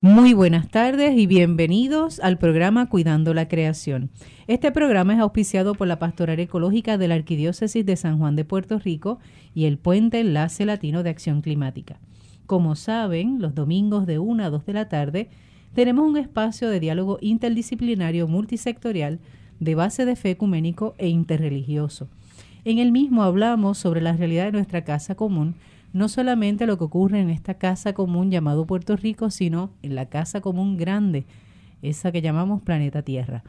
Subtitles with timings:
[0.00, 4.10] Muy buenas tardes y bienvenidos al programa Cuidando la Creación.
[4.46, 8.44] Este programa es auspiciado por la Pastoral Ecológica de la Arquidiócesis de San Juan de
[8.44, 9.18] Puerto Rico
[9.56, 11.98] y el Puente Enlace Latino de Acción Climática.
[12.46, 15.30] Como saben, los domingos de 1 a 2 de la tarde
[15.74, 19.18] tenemos un espacio de diálogo interdisciplinario multisectorial
[19.58, 22.06] de base de fe ecuménico e interreligioso.
[22.64, 25.56] En el mismo hablamos sobre la realidad de nuestra casa común
[25.92, 30.06] no solamente lo que ocurre en esta casa común llamado Puerto Rico, sino en la
[30.06, 31.26] casa común grande,
[31.82, 33.44] esa que llamamos planeta Tierra.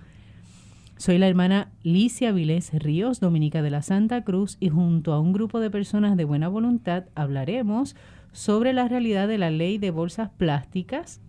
[0.98, 5.32] Soy la hermana Licia Vilés Ríos, dominica de la Santa Cruz, y junto a un
[5.32, 7.96] grupo de personas de buena voluntad hablaremos
[8.32, 11.22] sobre la realidad de la ley de bolsas plásticas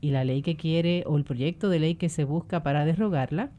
[0.00, 3.50] y la ley que quiere o el proyecto de ley que se busca para derrogarla,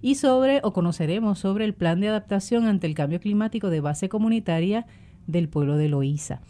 [0.00, 4.08] y sobre o conoceremos sobre el plan de adaptación ante el cambio climático de base
[4.08, 4.86] comunitaria
[5.26, 6.40] del pueblo de Loíza.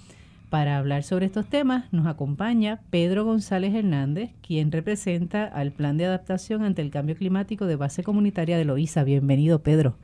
[0.51, 6.07] Para hablar sobre estos temas nos acompaña Pedro González Hernández, quien representa al Plan de
[6.07, 9.03] Adaptación ante el Cambio Climático de Base Comunitaria de Loíza.
[9.03, 9.97] Bienvenido, Pedro.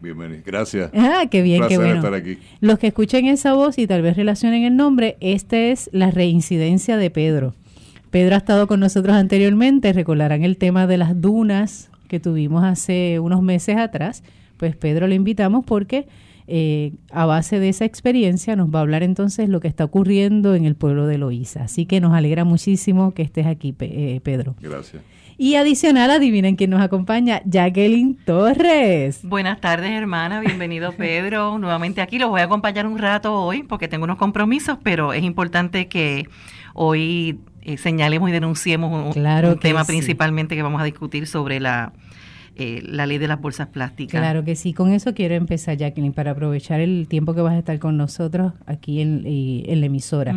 [0.00, 0.92] Bienvenido, gracias.
[0.94, 1.96] Ah, qué bien, qué bueno.
[1.96, 2.38] Estar aquí.
[2.60, 6.96] Los que escuchen esa voz y tal vez relacionen el nombre, esta es la reincidencia
[6.96, 7.54] de Pedro.
[8.10, 13.18] Pedro ha estado con nosotros anteriormente, recordarán el tema de las dunas que tuvimos hace
[13.18, 14.22] unos meses atrás.
[14.56, 16.06] Pues Pedro le invitamos porque
[16.48, 20.54] eh, a base de esa experiencia nos va a hablar entonces lo que está ocurriendo
[20.54, 21.64] en el pueblo de Loíza.
[21.64, 24.56] Así que nos alegra muchísimo que estés aquí, eh, Pedro.
[24.60, 25.02] Gracias.
[25.36, 29.20] Y adicional, adivinen quién nos acompaña, Jacqueline Torres.
[29.22, 30.40] Buenas tardes, hermana.
[30.40, 31.58] Bienvenido, Pedro.
[31.60, 32.18] Nuevamente aquí.
[32.18, 36.26] Los voy a acompañar un rato hoy porque tengo unos compromisos, pero es importante que
[36.74, 41.92] hoy eh, señalemos y denunciemos un, tema principalmente que vamos a discutir sobre la
[42.58, 44.20] eh, la ley de las bolsas plásticas.
[44.20, 47.58] Claro que sí, con eso quiero empezar, Jacqueline, para aprovechar el tiempo que vas a
[47.58, 50.34] estar con nosotros aquí en, la emisora.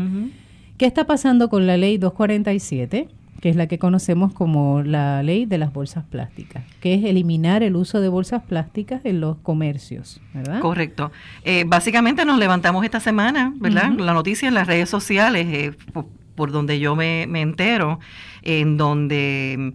[0.77, 3.07] ¿Qué está pasando con la ley 247?
[3.41, 7.63] que es la que conocemos como la ley de las bolsas plásticas, que es eliminar
[7.63, 10.59] el uso de bolsas plásticas en los comercios, ¿verdad?
[10.59, 11.11] Correcto.
[11.43, 13.93] Eh, básicamente nos levantamos esta semana, ¿verdad?
[13.97, 15.71] La noticia en las redes sociales, eh,
[16.35, 17.99] por, donde yo me, me entero,
[18.43, 19.73] en donde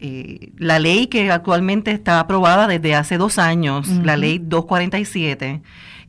[0.00, 5.62] eh, la ley que actualmente está aprobada desde hace dos años, la ley 247,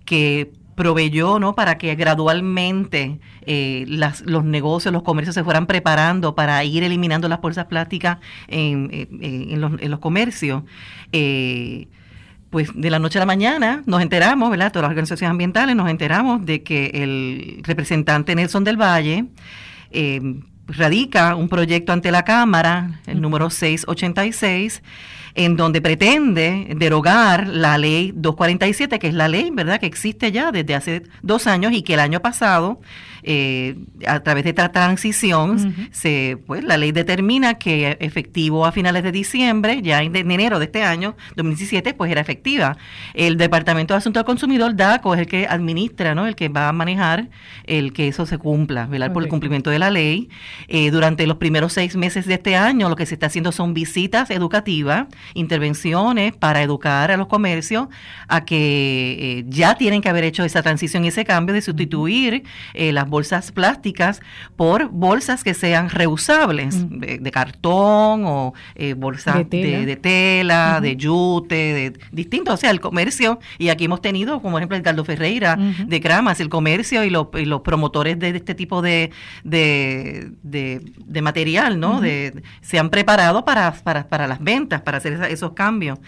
[0.05, 1.55] que proveyó ¿no?
[1.55, 7.41] para que gradualmente eh, los negocios, los comercios se fueran preparando para ir eliminando las
[7.41, 10.63] bolsas plásticas en, en, los, en los, comercios.
[11.11, 11.89] Eh,
[12.49, 14.72] pues de la noche a la mañana nos enteramos, ¿verdad?
[14.72, 19.25] Todas las organizaciones ambientales nos enteramos de que el representante Nelson del Valle
[19.91, 20.22] eh,
[20.69, 24.81] radica un proyecto ante la Cámara, el número 686,
[25.35, 30.52] en donde pretende derogar la ley 247, que es la ley, ¿verdad?, que existe ya
[30.52, 32.81] desde hace dos años y que el año pasado
[33.24, 33.75] eh,
[34.07, 39.12] a través de esta transición, se, pues la ley determina que efectivo a finales de
[39.12, 42.78] diciembre, ya en, enero de este año, 2017, pues era efectiva.
[43.13, 46.28] El Departamento de Asuntos del Consumidor, DACO, es el que administra, ¿no?
[46.28, 47.29] El que va a manejar
[47.66, 50.29] el que eso se cumpla, velar por el cumplimiento de la ley.
[50.68, 53.74] Eh, durante los primeros seis meses de este año, lo que se está haciendo son
[53.74, 57.88] visitas educativas, intervenciones para educar a los comercios
[58.28, 62.44] a que eh, ya tienen que haber hecho esa transición y ese cambio de sustituir
[62.74, 64.22] las bolsas plásticas
[64.56, 72.00] por bolsas que sean reusables, de, cartón o eh, bolsas de tela, de, yute, de
[72.12, 76.02] distinto, o sea, el comercio, y aquí hemos tenido, como ejemplo, el Carlos Ferreira de
[76.02, 79.12] Cramas, el comercio y, los promotores de, este tipo de,
[79.44, 82.02] de, material, ¿no?
[82.02, 86.00] de, se han preparado para, para, para las ventas, para hacer esos cambios.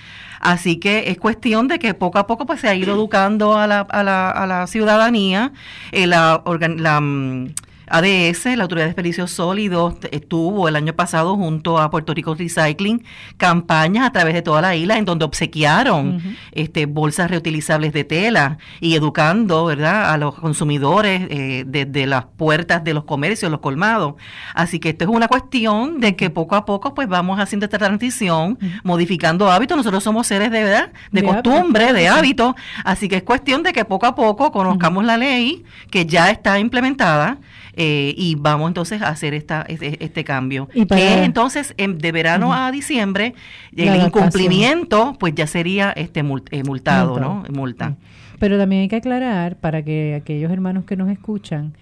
[0.41, 3.67] Así que es cuestión de que poco a poco pues se ha ido educando a
[3.67, 5.53] la, a la, a la ciudadanía,
[5.91, 6.43] eh, la,
[6.77, 7.53] la mm,
[7.91, 13.03] ADS, la Autoridad de Desperdicios Sólidos, estuvo el año pasado junto a Puerto Rico Recycling
[13.37, 16.21] campañas a través de toda la isla en donde obsequiaron
[16.53, 20.11] este, bolsas reutilizables de tela y educando ¿verdad?
[20.11, 24.15] a los consumidores eh, desde las puertas de los comercios, los colmados.
[24.55, 27.77] Así que esto es una cuestión de que poco a poco pues vamos haciendo esta
[27.77, 29.75] transición, modificando hábitos.
[29.75, 32.55] Nosotros somos seres de verdad, de, costumbre, de hábitos.
[32.85, 36.57] Así que es cuestión de que poco a poco conozcamos la ley que ya está
[36.57, 37.39] implementada
[37.83, 40.67] eh, y vamos entonces a hacer esta, este, este cambio.
[40.67, 43.33] que entonces de verano a diciembre
[43.75, 47.43] el incumplimiento pues ya sería este eh, multado, ¿no?
[47.51, 47.95] Multa.
[48.37, 51.73] Pero también hay que aclarar para que aquellos hermanos que nos escuchan,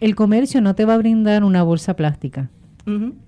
[0.00, 2.50] el comercio no te va a brindar una bolsa plástica.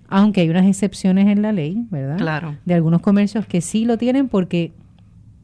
[0.08, 2.18] Aunque hay unas excepciones en la ley, ¿verdad?
[2.18, 2.56] Claro.
[2.66, 4.72] De algunos comercios que sí lo tienen porque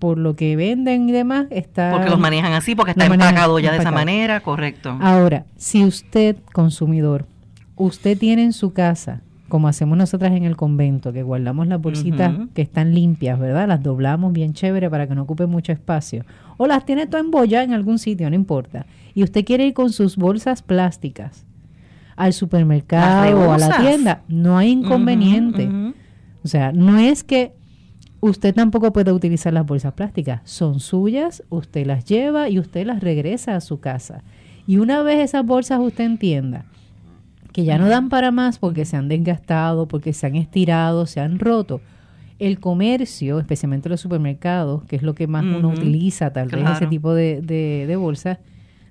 [0.06, 1.90] por lo que venden y demás, está...
[1.90, 4.96] Porque los manejan así, porque está empacado ya de esa manera, correcto.
[5.00, 7.26] Ahora, si usted, consumidor,
[7.74, 12.32] usted tiene en su casa, como hacemos nosotras en el convento, que guardamos las bolsitas
[12.54, 13.66] que están limpias, ¿verdad?
[13.66, 16.24] Las doblamos bien chévere para que no ocupe mucho espacio.
[16.56, 18.86] O las tiene todo boya en algún sitio, no importa.
[19.12, 21.44] Y usted quiere ir con sus bolsas plásticas
[22.14, 25.68] al supermercado o a la tienda, no hay inconveniente.
[26.44, 27.56] O sea, no es que
[28.20, 33.00] usted tampoco puede utilizar las bolsas plásticas, son suyas, usted las lleva y usted las
[33.00, 34.22] regresa a su casa.
[34.66, 36.64] Y una vez esas bolsas usted entienda
[37.52, 41.20] que ya no dan para más porque se han desgastado, porque se han estirado, se
[41.20, 41.80] han roto,
[42.38, 46.86] el comercio, especialmente los supermercados, que es lo que más uno utiliza tal vez ese
[46.86, 48.38] tipo de, de, de bolsas,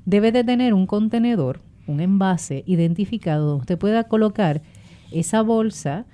[0.06, 4.64] debe de tener un contenedor, un envase identificado donde usted pueda colocar
[5.12, 6.06] esa bolsa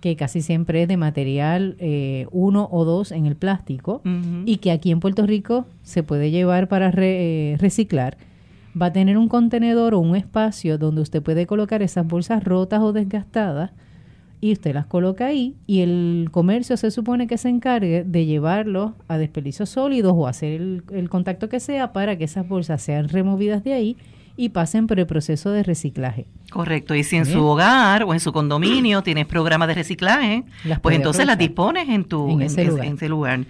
[0.00, 4.02] que casi siempre es de material eh, uno o dos en el plástico
[4.44, 8.18] y que aquí en Puerto Rico se puede llevar para eh, reciclar.
[8.80, 12.80] Va a tener un contenedor o un espacio donde usted puede colocar esas bolsas rotas
[12.82, 13.70] o desgastadas
[14.40, 18.92] y usted las coloca ahí y el comercio se supone que se encargue de llevarlos
[19.08, 23.08] a desperdicios sólidos o hacer el, el contacto que sea para que esas bolsas sean
[23.08, 23.96] removidas de ahí
[24.36, 26.26] y pasen por el proceso de reciclaje.
[26.50, 30.44] Correcto, y si en su hogar o en su condominio tienes programas de reciclaje,
[30.82, 33.40] pues entonces las dispones en tu en ese, lugar.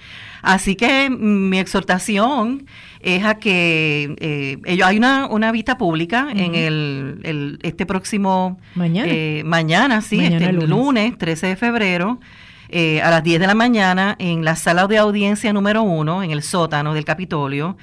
[0.43, 2.67] Así que mm, mi exhortación
[3.01, 9.43] es a que eh, hay una, una vista pública en el, este próximo mañana, eh,
[9.45, 11.19] mañana sí, este lunes.
[11.19, 12.21] 13 de febrero.
[12.69, 16.31] Eh, a las 10 de la mañana en la sala de audiencia número uno, en
[16.31, 17.77] el sótano del Capitolio.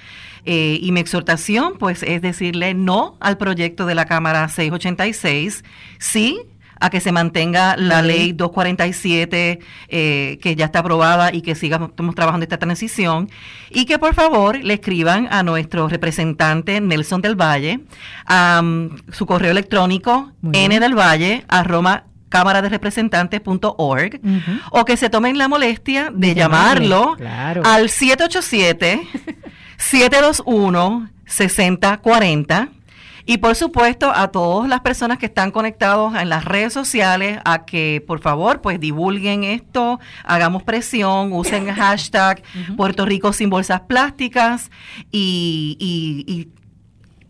[0.46, 5.64] Eh, y mi exhortación, pues, es decirle no al proyecto de la Cámara 686,
[6.00, 6.38] sí
[6.84, 11.92] a que se mantenga la ley 247 eh, que ya está aprobada y que sigamos
[11.96, 13.30] trabajando esta transición.
[13.70, 17.80] Y que por favor le escriban a nuestro representante Nelson del Valle
[18.26, 18.62] a
[19.14, 22.04] su correo electrónico n del valle arroba
[22.34, 24.20] cámara de representantes.org
[24.72, 27.16] o que se tomen la molestia de, llamarlo
[27.64, 29.08] al 787
[29.78, 32.70] 721-6040.
[33.26, 37.64] Y por supuesto a todas las personas que están conectados en las redes sociales a
[37.64, 42.44] que por favor pues divulguen esto, hagamos presión, usen el hashtag
[42.76, 44.72] Puerto Rico sin bolsas plásticas
[45.10, 46.50] y, y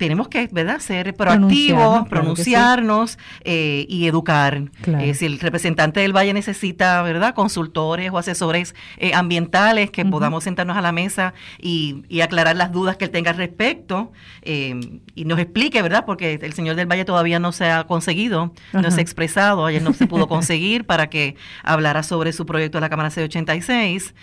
[0.03, 0.79] tenemos que ¿verdad?
[0.79, 4.63] ser proactivos, pronunciarnos eh, y educar.
[4.99, 10.43] Eh, si el representante del Valle necesita verdad consultores o asesores eh, ambientales que podamos
[10.43, 14.13] sentarnos a la mesa y, aclarar las dudas que él tenga al respecto
[14.43, 16.05] y nos explique, ¿verdad?
[16.05, 19.81] Porque el señor del Valle todavía no se ha conseguido, no se ha expresado, ayer
[19.81, 24.13] no se pudo conseguir para que hablara sobre su proyecto de la Cámara C86.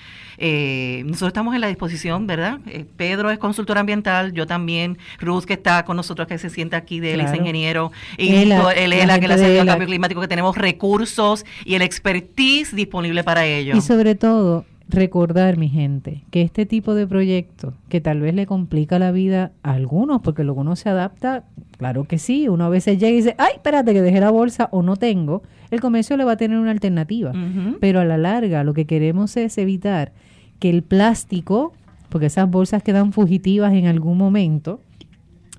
[1.04, 2.58] nosotros estamos en la disposición, ¿verdad?
[2.96, 7.00] Pedro es consultor ambiental, yo también, Ruth que está con nosotros, que se sienta aquí
[7.00, 10.28] de él, es ingeniero, y él es la que le hace el cambio climático, que
[10.28, 13.76] tenemos recursos y el expertise disponible para ello.
[13.76, 18.46] Y sobre todo, recordar, mi gente, que este tipo de proyecto, que tal vez le
[18.46, 21.44] complica la vida a algunos, porque luego uno se adapta,
[21.78, 24.68] claro que sí, uno a veces llega y dice, ay, espérate que dejé la bolsa
[24.72, 27.32] o no tengo, el comercio le va a tener una alternativa.
[27.80, 30.12] Pero a la larga lo que queremos es evitar
[30.58, 31.72] que el plástico,
[32.08, 34.80] porque esas bolsas quedan fugitivas en algún momento,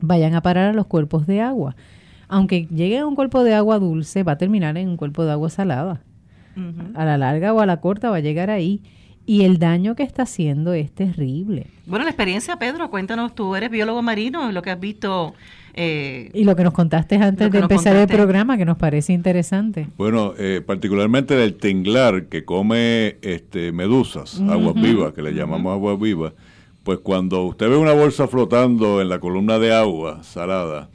[0.02, 1.76] vayan a parar a los cuerpos de agua.
[2.28, 5.32] Aunque llegue a un cuerpo de agua dulce, va a terminar en un cuerpo de
[5.32, 6.02] agua salada.
[6.96, 8.82] A la larga o a la corta va a llegar ahí.
[9.26, 11.68] Y el daño que está haciendo es terrible.
[11.86, 15.34] Bueno, la experiencia, Pedro, cuéntanos, tú eres biólogo marino, lo que has visto.
[15.74, 19.88] Eh, y lo que nos contaste antes de empezar el programa, que nos parece interesante.
[19.98, 26.00] Bueno, eh, particularmente del tinglar que come este, medusas, aguas vivas, que le llamamos aguas
[26.00, 26.34] vivas
[26.84, 30.90] pues cuando usted ve una bolsa flotando en la columna de agua salada,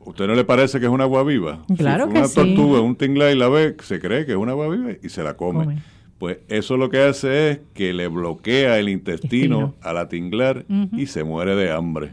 [0.00, 1.64] ¿usted no le parece que es un agua viva?
[1.76, 4.48] Claro si que una tortuga, un tingla y la ve, se cree que es un
[4.48, 5.78] agua viva y se la come.
[6.18, 10.64] Pues eso lo que hace es que le bloquea el intestino a la tinglar
[10.96, 12.10] y se muere de hambre.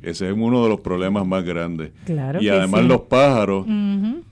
[0.00, 1.90] Ese es uno de los problemas más grandes.
[2.40, 3.66] y además los pájaros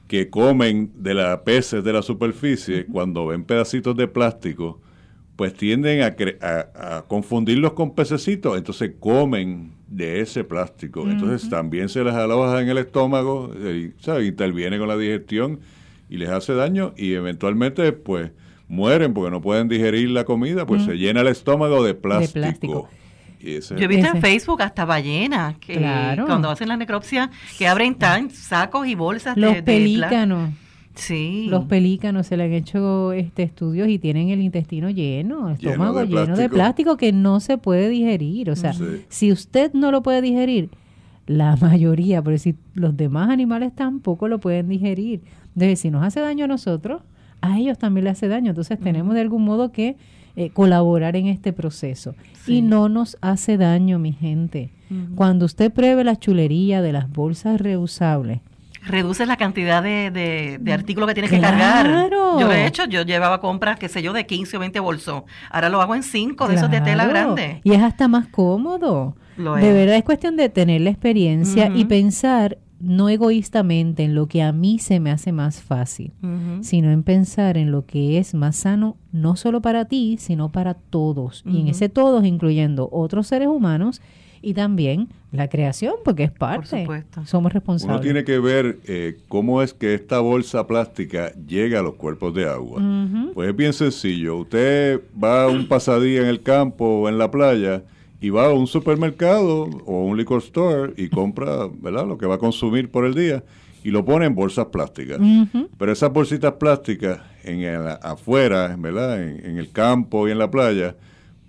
[0.06, 4.80] que comen de las peces de la superficie, cuando ven pedacitos de plástico,
[5.40, 11.08] pues tienden a, confundirlos con pececitos, entonces comen de ese plástico.
[11.08, 13.94] Entonces también se les aloja en el estómago, y,
[14.26, 15.60] interviene con la digestión
[16.10, 18.32] y les hace daño y eventualmente pues
[18.68, 22.90] mueren porque no pueden digerir la comida, pues se llena el estómago de plástico.
[23.40, 25.76] Yo he visto en Facebook hasta ballenas que
[26.26, 30.50] cuando hacen la necropsia que abren tan sacos y bolsas Los de, pelícanos.
[31.00, 31.46] Sí.
[31.48, 36.04] Los pelícanos se le han hecho este estudios y tienen el intestino lleno, el estómago
[36.04, 36.96] lleno de, plástico.
[36.96, 38.50] que no se puede digerir.
[38.50, 38.74] O sea,
[39.08, 40.68] si usted no lo puede digerir,
[41.26, 45.22] la mayoría, pero si los demás animales tampoco lo pueden digerir.
[45.54, 47.02] Entonces, si nos hace daño a nosotros,
[47.40, 48.50] a ellos también les hace daño.
[48.50, 49.96] Entonces, tenemos de algún modo que
[50.36, 52.14] eh, colaborar en este proceso.
[52.46, 54.70] Y no nos hace daño, mi gente.
[55.14, 58.40] Cuando usted pruebe la chulería de las bolsas reusables,
[58.82, 60.10] reduce la cantidad de,
[60.60, 61.86] de, artículos que tienes que cargar.
[62.10, 65.22] Yo lo he hecho, yo llevaba compras, qué sé yo, de 15 o 20 bolsos.
[65.50, 67.60] Ahora lo hago en 5 de esos de tela grande.
[67.64, 69.16] Y es hasta más cómodo.
[69.36, 74.42] de verdad es cuestión de tener la experiencia y pensar no egoístamente en lo que
[74.42, 76.12] a mí se me hace más fácil,
[76.62, 80.74] sino en pensar en lo que es más sano, no solo para ti, sino para
[80.74, 81.42] todos.
[81.46, 84.00] Y en ese todos, incluyendo otros seres humanos
[84.42, 86.86] y también la creación, porque es parte.
[87.24, 87.96] Somos responsables.
[87.96, 92.34] Uno tiene que ver eh, cómo es que esta bolsa plástica llega a los cuerpos
[92.34, 92.82] de agua.
[93.34, 94.38] Pues es bien sencillo.
[94.38, 97.82] Usted va a un pasadía en el campo o en la playa
[98.20, 102.06] y va a un supermercado o un liquor store y compra ¿verdad?
[102.06, 103.44] lo que va a consumir por el día
[103.82, 105.20] y lo pone en bolsas plásticas.
[105.78, 107.64] Pero esas bolsitas plásticas en
[108.02, 109.22] afuera, ¿verdad?
[109.22, 110.96] en el campo y en la playa,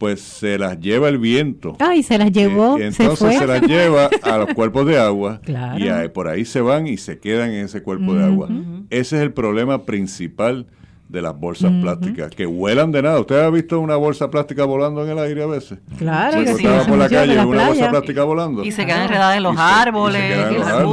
[0.01, 1.75] pues se las lleva el viento.
[1.77, 2.79] Ay, se las llevó.
[2.79, 5.39] Eh, entonces se, las lleva a los cuerpos de agua
[5.77, 8.49] y por ahí se van y se quedan en ese cuerpo de agua.
[8.89, 10.65] Ese es el problema principal
[11.11, 13.19] de las bolsas plásticas, que vuelan de nada.
[13.19, 15.79] ¿Usted ha visto una bolsa plástica volando en el aire a veces?
[15.97, 18.63] Claro, sí, estaba por la calle y una bolsa plástica volando.
[18.63, 20.21] Y se quedan enredadas en los árboles.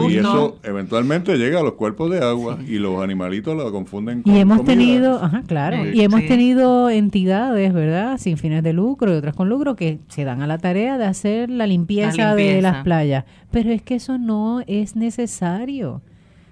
[0.08, 4.34] Y, eso eventualmente llega a los cuerpos de agua y los animalitos lo confunden con
[4.34, 8.18] Y hemos tenido, ajá, claro, y hemos tenido entidades, ¿verdad?
[8.18, 11.04] Sin fines de lucro y otras con lucro que se dan a la tarea de
[11.04, 12.34] hacer la limpieza.
[12.34, 13.24] de las playas.
[13.50, 16.02] Pero es que eso no es necesario.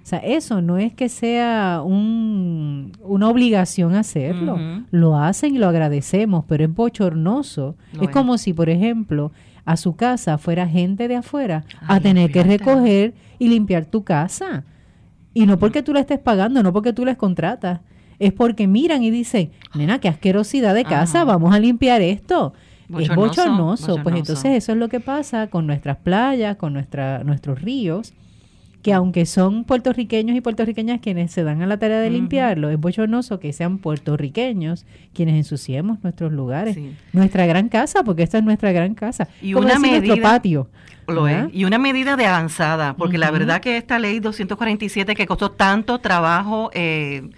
[0.07, 4.57] O sea, eso no es que sea un, una obligación hacerlo.
[4.93, 7.75] Lo hacen y lo agradecemos, pero es bochornoso.
[8.01, 9.33] es, como si, por ejemplo,
[9.65, 14.63] a su casa fuera gente de afuera a tener que recoger y limpiar tu casa.
[15.35, 17.81] Y no porque tú la estés pagando, no porque tú les contratas.
[18.21, 22.53] Es porque miran y dicen, nena, qué asquerosidad de casa, vamos a limpiar esto.
[22.97, 24.01] es bochornoso.
[24.05, 28.15] Pues entonces eso es lo que pasa con nuestras playas, con nuestra, nuestros ríos
[28.87, 32.79] que aunque son puertorriqueños y puertorriqueñas quienes se dan a la tarea de limpiarlo, es
[32.79, 36.79] bochornoso que sean puertorriqueños quienes ensuciemos nuestros lugares,
[37.13, 40.71] nuestra gran casa, porque esta es nuestra gran casa, y una medida, nuestro patio.
[41.09, 41.49] Lo es.
[41.53, 45.99] Y una medida de avanzada, porque la verdad que esta ley 247 que costó tanto
[45.99, 47.29] trabajo eh,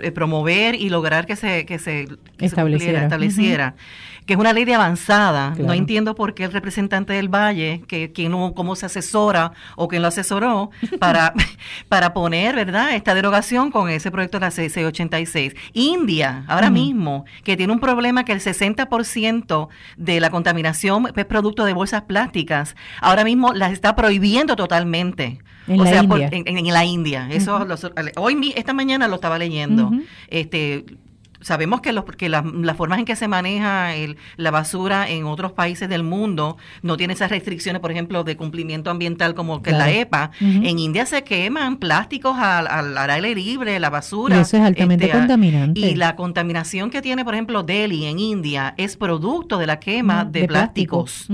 [0.00, 2.06] eh, promover y lograr que se, que se,
[2.38, 3.74] estableciera, estableciera
[4.26, 5.54] que es una ley de avanzada.
[5.58, 9.88] No entiendo por qué el representante del Valle, que, que no, cómo se asesora o
[9.88, 11.34] quién lo asesoró para,
[11.88, 15.54] para poner, ¿verdad?, esta derogación con ese proyecto de la 6686.
[15.72, 21.64] India, ahora mismo, que tiene un problema que el 60% de la contaminación es producto
[21.64, 25.38] de bolsas plásticas, ahora mismo las está prohibiendo totalmente.
[25.68, 26.28] En o la sea, India.
[26.32, 27.28] en, la India.
[27.30, 27.64] Eso
[28.16, 29.92] hoy esta mañana lo estaba leyendo.
[30.28, 30.84] Este
[31.42, 35.52] sabemos que, los, que las formas en que se maneja el, la basura en otros
[35.52, 39.90] países del mundo no tiene esas restricciones, por ejemplo, de cumplimiento ambiental como que la
[39.90, 40.30] EPA.
[40.40, 44.36] En India se queman plásticos al, al, aire libre, la basura.
[44.36, 45.80] Y eso es altamente este, contaminante.
[45.80, 50.24] Y la contaminación que tiene, por ejemplo, Delhi en India es producto de la quema
[50.24, 51.28] de, plásticos.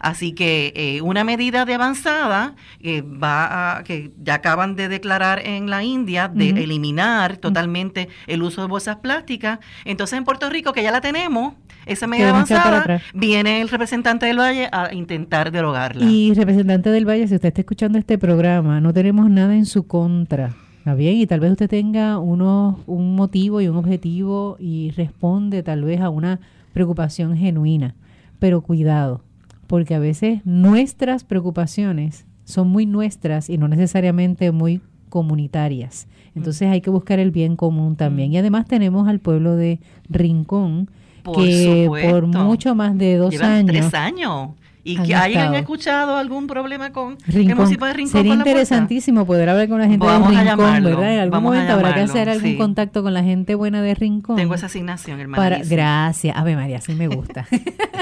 [0.00, 5.40] Así que eh, una medida de avanzada eh, va a, que ya acaban de declarar
[5.44, 9.49] en la India de eliminar totalmente el uso de bolsas plásticas
[9.84, 11.54] entonces en Puerto Rico, que ya la tenemos,
[11.86, 16.04] esa medida avanzada, viene el representante del Valle a intentar derogarla.
[16.04, 19.86] Y representante del Valle, si usted está escuchando este programa, no tenemos nada en su
[19.86, 20.54] contra.
[20.78, 25.62] Está bien, y tal vez usted tenga unos, un motivo y un objetivo y responde
[25.62, 26.40] tal vez a una
[26.72, 27.94] preocupación genuina.
[28.38, 29.22] Pero cuidado,
[29.66, 34.80] porque a veces nuestras preocupaciones son muy nuestras y no necesariamente muy
[35.10, 36.08] comunitarias.
[36.34, 38.32] Entonces hay que buscar el bien común también.
[38.32, 40.88] Y además tenemos al pueblo de Rincón,
[41.34, 43.66] que por mucho más de dos años.
[43.66, 44.50] Tres años.
[44.92, 47.50] ¿Y que hayan escuchado algún problema con Rincón.
[47.50, 48.12] el municipio de Rincón?
[48.12, 51.14] Sería interesantísimo poder hablar con la gente de Rincón, ¿verdad?
[51.14, 54.36] En algún momento habrá que hacer algún contacto con la gente buena de Rincón.
[54.36, 55.60] Tengo esa asignación, hermana.
[55.68, 56.36] Gracias.
[56.36, 57.46] Ave María, sí me gusta.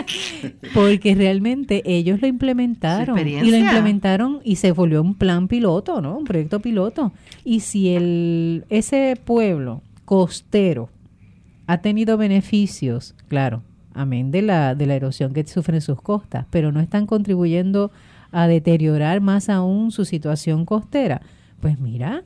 [0.75, 3.19] Porque realmente ellos lo implementaron.
[3.19, 6.17] Y lo implementaron y se volvió un plan piloto, ¿no?
[6.17, 7.13] Un proyecto piloto.
[7.45, 10.89] Y si el ese pueblo costero
[11.67, 13.63] ha tenido beneficios, claro,
[14.01, 17.91] amén de la, de la erosión que sufren sus costas, pero no están contribuyendo
[18.33, 21.23] a deteriorar más aún su situación costera.
[21.61, 22.23] Pues mira,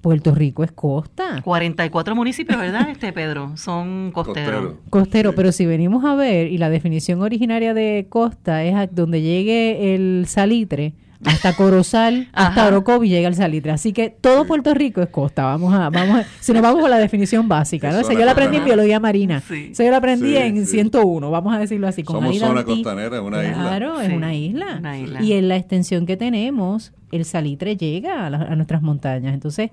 [0.00, 1.42] Puerto Rico es costa.
[1.42, 3.56] 44 municipios, ¿verdad, este Pedro?
[3.56, 4.74] Son costeros.
[4.88, 9.20] Costero, pero si venimos a ver, y la definición originaria de costa es a donde
[9.20, 13.72] llegue el salitre, hasta Corozal, hasta Orocovi y llega el salitre.
[13.72, 15.44] Así que todo Puerto Rico es costa.
[15.44, 18.02] Vamos a, vamos si nos vamos a la definición básica, ¿no?
[18.02, 19.40] yo la aprendí en biología marina.
[19.40, 19.72] Sí.
[19.76, 22.02] yo la aprendí en 101, vamos a decirlo así.
[22.02, 23.54] Con Somos zona costanera, es una isla.
[23.54, 24.76] Claro, es una isla.
[24.78, 25.22] una isla.
[25.22, 29.34] Y en la extensión que tenemos, el salitre llega a, nuestras montañas.
[29.34, 29.70] Entonces,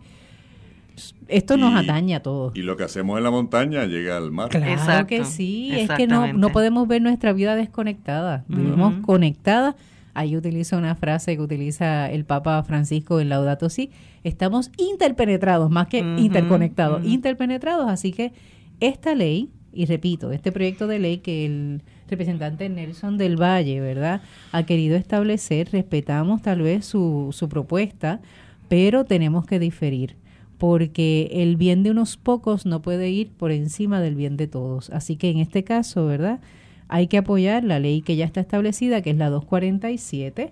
[1.27, 2.55] esto nos atañe a todos.
[2.55, 4.49] Y lo que hacemos en la montaña llega al mar.
[4.49, 9.75] Claro que sí, es que no, no podemos ver nuestra vida desconectada, vivimos conectadas
[10.13, 13.91] Ahí utiliza una frase que utiliza el Papa Francisco en Laudato Si.
[14.23, 17.89] Estamos interpenetrados, más que interconectados, interpenetrados.
[17.89, 18.31] Así que
[18.79, 24.21] esta ley, y repito, este proyecto de ley que el representante Nelson del Valle, ¿verdad?,
[24.51, 28.21] ha querido establecer, respetamos tal vez su, su propuesta,
[28.69, 30.15] pero tenemos que diferir
[30.57, 34.89] porque el bien de unos pocos no puede ir por encima del bien de todos.
[34.91, 36.39] Así que en este caso, ¿verdad?
[36.87, 40.51] Hay que apoyar la ley que ya está establecida, que es la 247.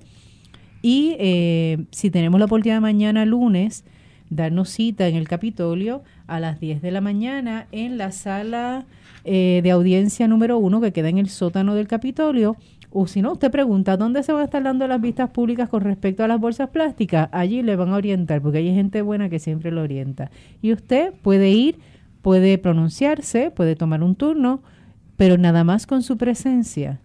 [0.81, 3.83] Y eh, si tenemos la oportunidad mañana lunes,
[4.29, 8.85] darnos cita en el Capitolio a las 10 de la mañana en la sala
[9.23, 12.55] eh, de audiencia número uno que queda en el sótano del Capitolio.
[12.93, 15.81] O si no, usted pregunta, ¿dónde se van a estar dando las vistas públicas con
[15.81, 17.29] respecto a las bolsas plásticas?
[17.31, 20.29] Allí le van a orientar, porque hay gente buena que siempre lo orienta.
[20.61, 21.79] Y usted puede ir,
[22.21, 24.61] puede pronunciarse, puede tomar un turno,
[25.22, 27.00] pero nada más con su presencia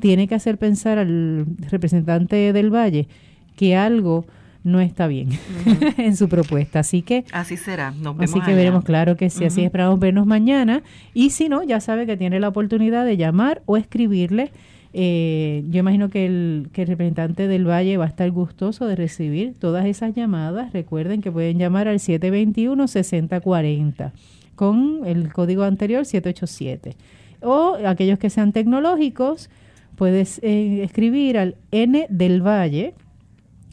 [0.00, 3.06] tiene que hacer pensar al representante del Valle
[3.54, 4.26] que algo
[4.64, 5.28] no está bien
[5.96, 6.80] en su propuesta.
[6.80, 7.94] Así que así será.
[8.18, 9.44] así que veremos, claro que sí.
[9.44, 10.82] Así esperamos vernos mañana.
[11.14, 14.50] Y si no, ya sabe que tiene la oportunidad de llamar o escribirle.
[14.92, 18.96] Eh, yo imagino que el, que el representante del Valle va a estar gustoso de
[18.96, 20.72] recibir todas esas llamadas.
[20.72, 24.10] Recuerden que pueden llamar al 721-6040
[24.56, 26.96] con el código anterior 787
[27.42, 29.50] o aquellos que sean tecnológicos,
[29.96, 32.94] puedes eh, escribir al n del valle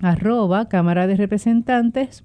[0.02, 2.24] arroba cámara de representantes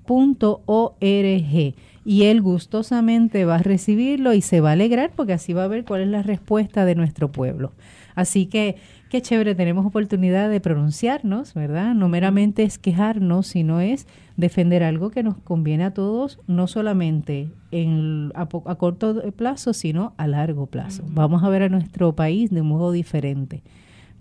[2.04, 5.68] y él gustosamente va a recibirlo y se va a alegrar porque así va a
[5.68, 7.72] ver cuál es la respuesta de nuestro pueblo.
[8.14, 8.76] Así que
[9.12, 11.94] qué chévere, tenemos oportunidad de pronunciarnos, ¿verdad?
[11.94, 14.06] No meramente es quejarnos, sino es
[14.38, 20.26] defender algo que nos conviene a todos, no solamente en, a, corto plazo, sino a
[20.26, 21.02] largo plazo.
[21.08, 23.62] Vamos a ver a nuestro país de un modo diferente.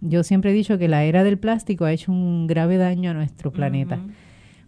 [0.01, 3.13] Yo siempre he dicho que la era del plástico ha hecho un grave daño a
[3.13, 3.97] nuestro planeta,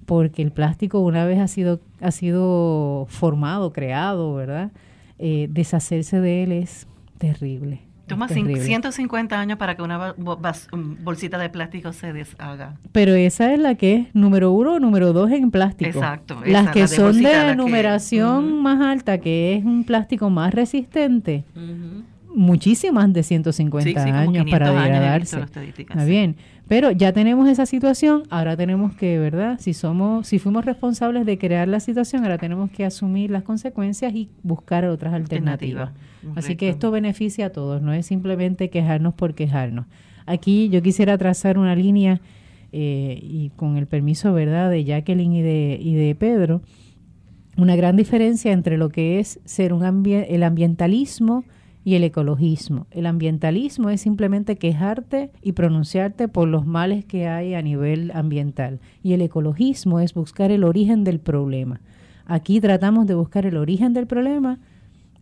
[0.06, 4.72] porque el plástico una vez ha sido, ha sido formado, creado, ¿verdad?
[5.20, 7.82] Eh, deshacerse de él es terrible.
[8.08, 12.76] Toma 150 años para que una bolsita de plástico se deshaga.
[12.92, 16.00] Pero esa es la que es número uno o número dos en plástico.
[16.00, 16.42] Exacto.
[16.46, 21.46] Las que son de numeración más alta, que es un plástico más resistente,
[22.34, 25.40] muchísimas de 150 años para degradarse.
[25.78, 26.36] Está bien.
[26.68, 29.60] Pero ya tenemos esa situación, ahora tenemos que, ¿verdad?
[29.60, 34.14] Si somos, si fuimos responsables de crear la situación, ahora tenemos que asumir las consecuencias
[34.16, 35.92] y buscar otras alternativas.
[36.36, 39.86] Así que esto beneficia a todos, no es simplemente quejarnos por quejarnos.
[40.26, 42.22] Aquí yo quisiera trazar una línea
[42.72, 46.62] eh, y con el permiso, ¿verdad?, de Jacqueline y de, y de Pedro,
[47.58, 51.44] una gran diferencia entre lo que es ser un el ambientalismo
[51.84, 52.88] y el ecologismo.
[52.92, 58.80] El ambientalismo es simplemente quejarte y pronunciarte por los males que hay a nivel ambiental.
[59.02, 61.82] Y el ecologismo es buscar el origen del problema.
[62.26, 64.60] Aquí tratamos de buscar el origen del problema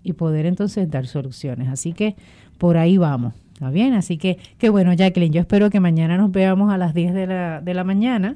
[0.04, 1.68] y poder entonces dar soluciones.
[1.68, 2.16] Así que
[2.58, 3.34] por ahí vamos.
[3.62, 5.32] Está bien, así que qué bueno, Jacqueline.
[5.32, 8.36] Yo espero que mañana nos veamos a las 10 de la, de la mañana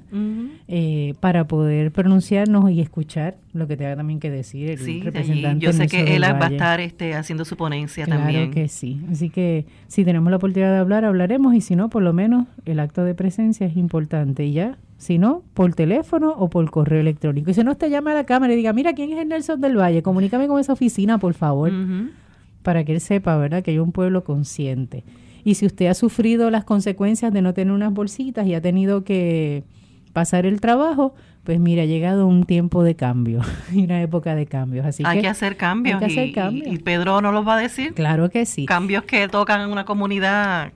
[0.68, 5.66] eh, para poder pronunciarnos y escuchar lo que tenga también que decir el sí, representante.
[5.66, 8.52] Yo sé que él va a estar este, haciendo su ponencia también.
[8.52, 9.02] Claro que sí.
[9.12, 12.46] Así que si tenemos la oportunidad de hablar, hablaremos y si no, por lo menos
[12.66, 14.46] el acto de presencia es importante.
[14.46, 17.50] Y ya, si no, por teléfono o por correo electrónico.
[17.50, 19.60] Y si no, usted llama a la cámara y diga, mira, ¿quién es el Nelson
[19.60, 20.04] del Valle?
[20.04, 21.72] Comunícame con esa oficina, por favor
[22.66, 25.06] para que él sepa, ¿verdad?, que hay un pueblo consciente.
[25.46, 29.04] Y si usted ha sufrido las consecuencias de no tener unas bolsitas y ha tenido
[29.04, 29.64] que
[30.12, 34.48] pasar el trabajo, pues mira, ha llegado un tiempo de cambio y una época de
[34.48, 34.84] cambios.
[34.84, 36.02] Así hay que, hacer cambios.
[36.02, 36.74] Hay que hacer cambios.
[36.74, 37.94] Y, Pedro no los va a decir.
[37.94, 38.66] Claro que sí.
[38.66, 40.74] Cambios que tocan en una comunidad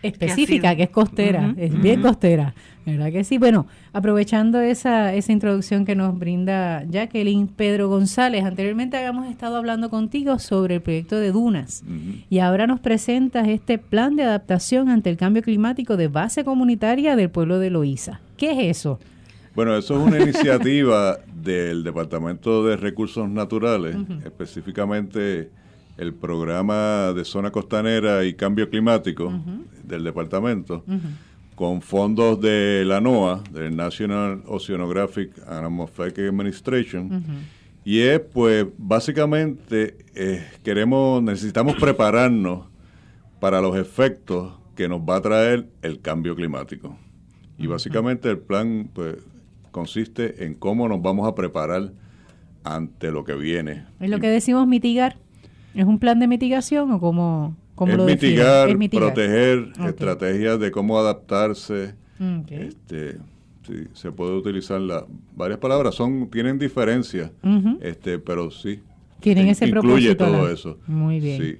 [0.00, 2.54] específica, que, es costera, es bien costera.
[2.92, 3.38] ¿Verdad que sí?
[3.38, 9.90] Bueno, aprovechando esa, esa introducción que nos brinda Jacqueline Pedro González, anteriormente habíamos estado hablando
[9.90, 11.84] contigo sobre el proyecto de Dunas
[12.30, 17.16] y ahora nos presentas este plan de adaptación ante el cambio climático de base comunitaria
[17.16, 18.20] del pueblo de Loíza.
[18.36, 18.98] ¿Qué es eso?
[19.54, 25.50] Bueno, eso es una iniciativa del Departamento de Recursos Naturales, específicamente
[25.98, 29.32] el programa de zona costanera y cambio climático
[29.82, 30.84] del departamento
[31.58, 37.24] con fondos de la NOAA, del National Oceanographic and Atmospheric Administration.
[37.84, 42.66] Y es, pues, básicamente, eh, queremos, necesitamos prepararnos
[43.40, 46.96] para los efectos que nos va a traer el cambio climático.
[47.58, 49.16] Y básicamente el plan, pues,
[49.72, 51.90] consiste en cómo nos vamos a preparar
[52.62, 53.84] ante lo que viene.
[53.98, 55.16] ¿Es lo que decimos mitigar?
[55.74, 60.70] ¿Es un plan de mitigación o cómo, cómo lo mitigar, es mitigar, proteger, estrategias de
[60.72, 61.94] cómo adaptarse.
[62.50, 63.18] Este,
[63.64, 67.30] sí, se puede utilizar la, varias palabras, son tienen diferencias,
[67.80, 68.80] este, pero sí.
[69.20, 70.78] Tienen ese incluye todo eso.
[70.88, 71.40] Muy bien.
[71.40, 71.58] Sí.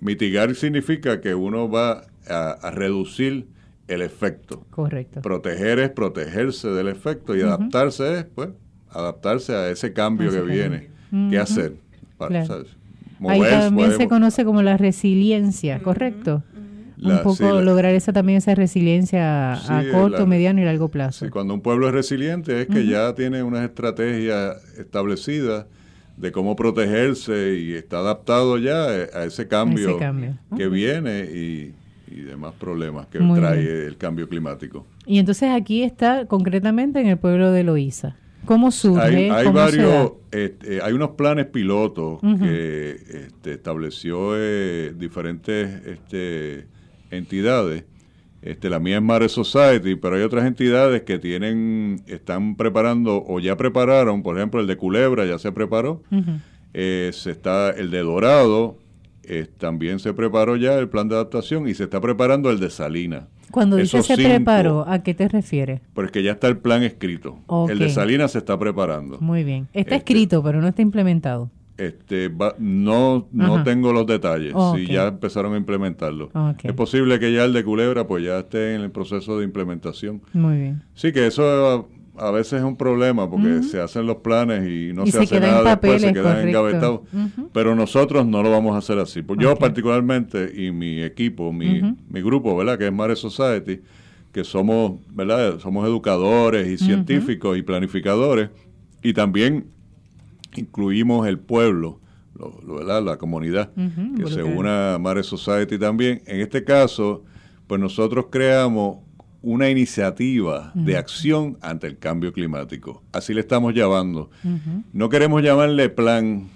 [0.00, 3.46] Mitigar significa que uno va a reducir
[3.88, 4.64] el efecto.
[4.70, 5.20] Correcto.
[5.20, 8.50] Proteger es protegerse del efecto y adaptarse es, pues,
[8.88, 10.88] adaptarse a ese cambio que viene.
[11.28, 11.74] ¿Qué hacer?
[12.16, 12.46] Para,
[13.28, 16.42] Ahí también se conoce como la resiliencia, ¿correcto?
[17.02, 21.24] un poco lograr esa también esa resiliencia a corto, mediano y largo plazo.
[21.24, 25.64] Sí, cuando un pueblo es resiliente es que ya tiene unas estrategias establecidas
[26.18, 29.98] de cómo protegerse y está adaptado ya a ese cambio,
[30.54, 31.72] que viene y
[32.10, 34.84] y demás problemas que trae el cambio climático.
[35.06, 38.16] Y entonces aquí está concretamente en el pueblo de Loíza.
[38.50, 39.30] ¿Cómo surge?
[39.30, 46.66] Hay, varios, este, hay unos planes pilotos que este, estableció eh, diferentes este,
[47.12, 47.84] entidades.
[48.42, 53.38] Este, la mía es Mare Society, pero hay otras entidades que tienen, están preparando o
[53.38, 56.02] ya prepararon, por ejemplo, el de Culebra ya se preparó,
[56.74, 58.78] eh, se está el de Dorado,
[59.32, 62.68] eh, también se preparó ya el plan de adaptación y se está preparando el de
[62.68, 63.28] Salina.
[63.52, 65.80] Cuando dice se preparó, ¿a qué te refieres?
[65.94, 67.38] Porque ya está el plan escrito.
[67.68, 69.20] El de Salina se está preparando.
[69.20, 69.68] Muy bien.
[69.72, 71.48] Está este, escrito, pero no está implementado.
[71.76, 74.52] Este, no no tengo los detalles.
[74.74, 76.30] Si ya empezaron a implementarlo.
[76.64, 80.22] Es posible que ya el de Culebra pues ya esté en el proceso de implementación.
[80.32, 80.82] Muy bien.
[80.94, 81.88] Sí, que eso
[82.20, 85.62] a veces es un problema porque se hacen los planes y no se, hace nada
[85.62, 87.00] después, se quedan engavetados.
[87.52, 89.22] Pero nosotros no lo vamos a hacer así.
[89.22, 91.80] Pues Yo particularmente y mi equipo, mi,
[92.10, 92.78] mi grupo, ¿verdad?
[92.78, 93.80] Que es Mare Society,
[94.32, 95.58] que somos, ¿verdad?
[95.60, 98.50] Somos educadores y científicos y planificadores
[99.02, 99.68] y también
[100.54, 102.00] incluimos el pueblo,
[102.66, 103.02] ¿verdad?
[103.02, 103.70] La comunidad
[104.16, 106.20] que se una a Mare Society también.
[106.26, 107.24] En este caso,
[107.66, 108.98] pues nosotros creamos
[109.42, 113.02] una iniciativa de acción ante el cambio climático.
[113.12, 114.30] Así le estamos llamando.
[114.92, 116.48] No queremos llamarle plan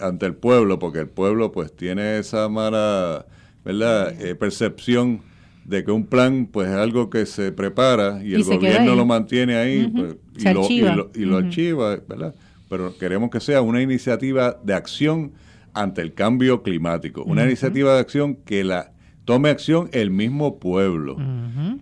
[0.00, 3.26] ante el pueblo, porque el pueblo pues tiene esa mala
[3.66, 4.14] ¿verdad?
[4.22, 5.22] Eh, percepción
[5.64, 9.56] de que un plan pues es algo que se prepara y, el gobierno lo mantiene
[9.56, 12.32] ahí pues, y, lo, archiva, ¿verdad?
[12.68, 15.32] Pero queremos que sea una iniciativa de acción
[15.74, 18.92] ante el cambio climático, una iniciativa de acción que la
[19.26, 21.18] tome acción el mismo pueblo.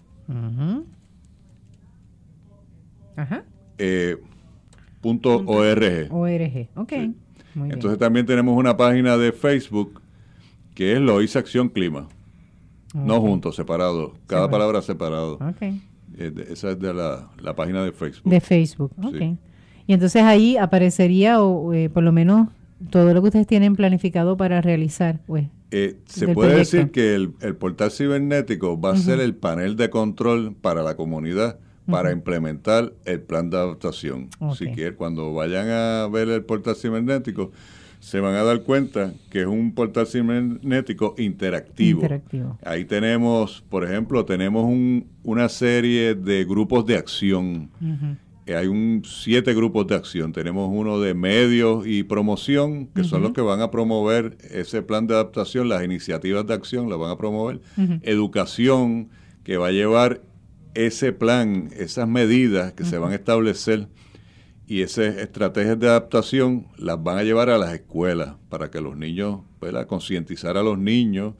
[3.15, 3.45] Ajá.
[3.77, 4.17] Eh,
[5.01, 6.07] punto .org.
[6.11, 6.93] ORG, ok.
[7.55, 10.01] Entonces también tenemos una página de Facebook
[10.73, 12.07] que es Lois Acción Clima.
[12.93, 14.11] No juntos, separados.
[14.27, 15.35] Cada palabra separado.
[15.35, 15.81] Okay.
[16.49, 18.29] esa es de la, página de Facebook.
[18.29, 19.37] De Facebook, ok.
[19.87, 22.47] Y entonces ahí aparecería, o, eh, por lo menos,
[22.89, 25.19] todo lo que ustedes tienen planificado para realizar.
[25.25, 29.89] Pues, eh, se puede decir que el, portal cibernético va a ser el panel de
[29.89, 34.29] control para la comunidad para implementar el plan de adaptación.
[34.57, 37.51] Si quieren, cuando vayan a ver el portal cibernético,
[37.99, 42.01] se van a dar cuenta que es un portal cibernético interactivo.
[42.65, 47.69] Ahí tenemos, por ejemplo, tenemos un, una serie de grupos de acción.
[48.47, 50.33] Hay un siete grupos de acción.
[50.33, 55.05] Tenemos uno de medios y promoción, que son los que van a promover ese plan
[55.05, 57.61] de adaptación, las iniciativas de acción las van a promover.
[58.01, 59.09] Educación,
[59.43, 60.21] que va a llevar
[60.73, 63.87] ese plan, esas medidas que se van a establecer
[64.67, 68.95] y esas estrategias de adaptación las van a llevar a las escuelas para que los
[68.95, 71.33] niños, puedan concientizar a los niños.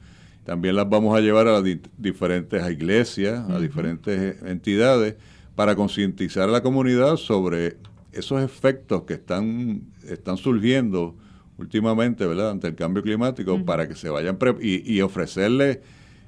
[0.44, 1.64] También las vamos a llevar a las
[1.96, 5.14] diferentes iglesias, a diferentes entidades,
[5.54, 7.78] para concientizar a la comunidad sobre
[8.12, 11.16] esos efectos que están, están surgiendo
[11.56, 15.78] últimamente, ¿verdad?, ante el cambio climático, para que se vayan y, y ofrecerles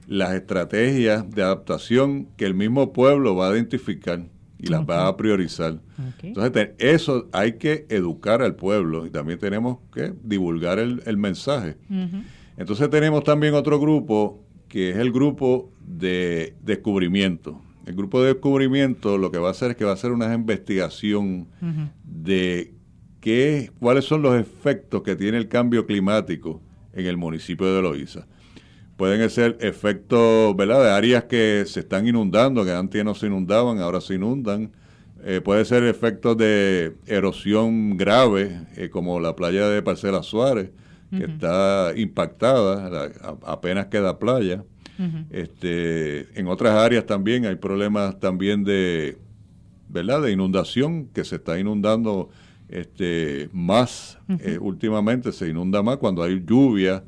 [0.07, 4.21] las estrategias de adaptación que el mismo pueblo va a identificar
[4.59, 5.81] y las va a priorizar.
[6.23, 11.77] Entonces, eso hay que educar al pueblo y también tenemos que divulgar el, mensaje.
[12.57, 17.61] Entonces tenemos también otro grupo que es el grupo de descubrimiento.
[17.87, 20.33] El grupo de descubrimiento lo que va a hacer es que va a hacer una
[20.33, 21.49] investigación
[22.03, 22.73] de
[23.21, 26.63] qué, cuáles son los efectos que tiene el cambio climático
[26.93, 28.27] en el municipio de Loíza.
[28.97, 30.85] Pueden ser efectos ¿verdad?
[30.85, 34.71] de áreas que se están inundando, que antes no se inundaban, ahora se inundan.
[35.25, 40.71] Eh, puede ser efectos de erosión grave, eh, como la playa de Parcela Suárez,
[41.11, 43.11] que está impactada,
[43.47, 44.65] apenas queda playa.
[45.31, 49.17] este, en otras áreas también hay problemas también de,
[49.89, 50.23] ¿verdad?
[50.23, 52.31] de inundación, que se está inundando
[52.69, 57.05] este, más eh, últimamente, se inunda más cuando hay lluvia,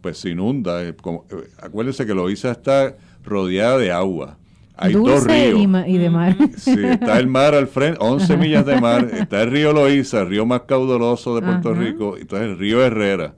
[0.00, 0.82] pues se inunda.
[0.82, 4.38] Eh, eh, acuérdense que Loíza está rodeada de agua.
[4.76, 5.60] Hay dos ríos.
[5.86, 6.36] Y, de mar.
[6.56, 9.10] Sí, está el mar al frente, 11 millas de mar.
[9.12, 12.16] Está el río Loíza, el río más caudaloso de Puerto Rico.
[12.16, 13.34] Entonces el río Herrera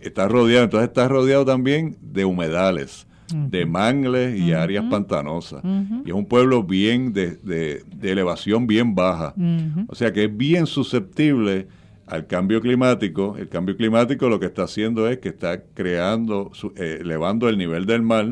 [0.00, 0.64] está rodeado.
[0.64, 5.62] Entonces está rodeado también de humedales de mangles y áreas pantanosas.
[6.04, 9.34] Y es un pueblo bien de, de, elevación bien baja.
[9.88, 11.68] O sea que es bien susceptible
[12.08, 13.36] al cambio climático.
[13.38, 17.86] El cambio climático lo que está haciendo es que está creando, eh, elevando el nivel
[17.86, 18.26] del mar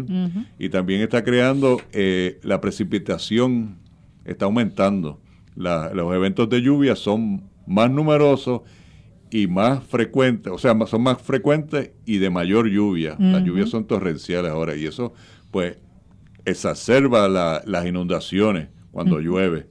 [0.59, 3.79] y también está creando eh, la precipitación,
[4.25, 5.21] está aumentando.
[5.55, 8.63] los eventos de lluvia son más numerosos
[9.31, 13.17] y más frecuentes, o sea, son más frecuentes y de mayor lluvia.
[13.19, 15.13] Las lluvias son torrenciales ahora y eso
[15.51, 15.79] pues
[16.45, 19.67] exacerba las inundaciones cuando llueve.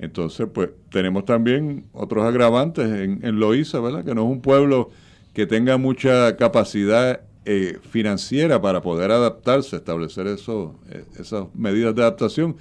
[0.00, 4.04] Entonces, pues tenemos también otros agravantes en, en Loíza, ¿verdad?
[4.04, 4.90] Que no es un pueblo
[5.34, 12.02] que tenga mucha capacidad eh, financiera para poder adaptarse, establecer eso, eh, esas medidas de
[12.02, 12.56] adaptación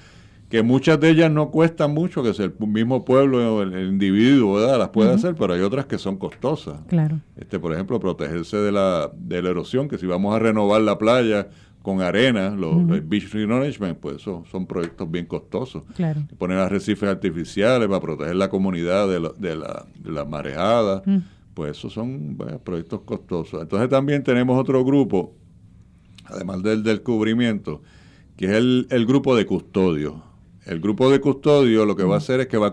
[0.50, 4.56] que muchas de ellas no cuestan mucho, que es el mismo pueblo o el, individuo
[4.56, 4.80] ¿verdad?
[4.80, 6.80] las puede hacer, pero hay otras que son costosas.
[6.88, 7.20] Claro.
[7.38, 10.98] Este, por ejemplo, protegerse de la, de la erosión, que si vamos a renovar la
[10.98, 11.50] playa
[11.82, 12.76] con arena, los,
[13.08, 15.84] beach renourishment, pues eso son proyectos bien costosos.
[15.96, 16.22] Claro.
[16.38, 21.02] Poner arrecifes artificiales para proteger la comunidad de, de, la, de la marejada,
[21.54, 23.62] pues esos son proyectos costosos.
[23.62, 25.34] Entonces también tenemos otro grupo,
[26.26, 27.82] además del descubrimiento,
[28.36, 30.30] que es el, el grupo de custodio
[30.70, 32.72] el grupo de custodio lo que va a hacer es que va a,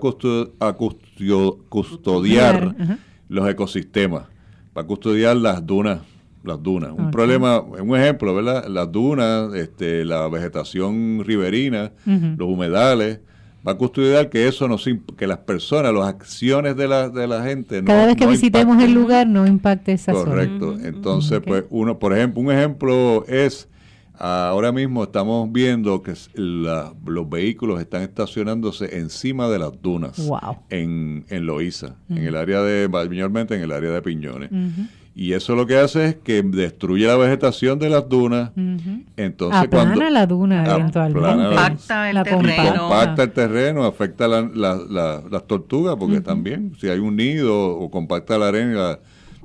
[1.68, 2.76] custodiar
[3.28, 4.24] los ecosistemas,
[4.76, 6.00] va a custodiar las dunas,
[6.46, 6.92] las dunas.
[6.96, 8.66] Un problema, un ejemplo, ¿verdad?
[8.68, 13.20] Las dunas, este, la vegetación riverina, los humedales,
[13.66, 14.76] va a custodiar que eso no
[15.16, 18.94] que las personas, las acciones de la, de la gente cada vez que visitemos el
[18.94, 20.24] lugar no impacte esa zona.
[20.24, 20.78] Correcto.
[20.82, 23.68] Entonces, pues uno, por ejemplo, un ejemplo es
[24.18, 30.30] Ahora mismo estamos viendo que los vehículos están estacionándose encima de las dunas
[30.70, 34.50] en, en Loíza, en el área de, mayormente en el área de Piñones.
[35.18, 38.50] Y eso lo que hace es que destruye la vegetación de las dunas.
[39.16, 41.46] Entonces, Aplana cuando, la duna eventualmente.
[41.46, 42.78] Compacta el terreno.
[42.80, 48.48] Compacta el terreno, afecta las tortugas, porque también si hay un nido o compacta la
[48.48, 48.98] arena,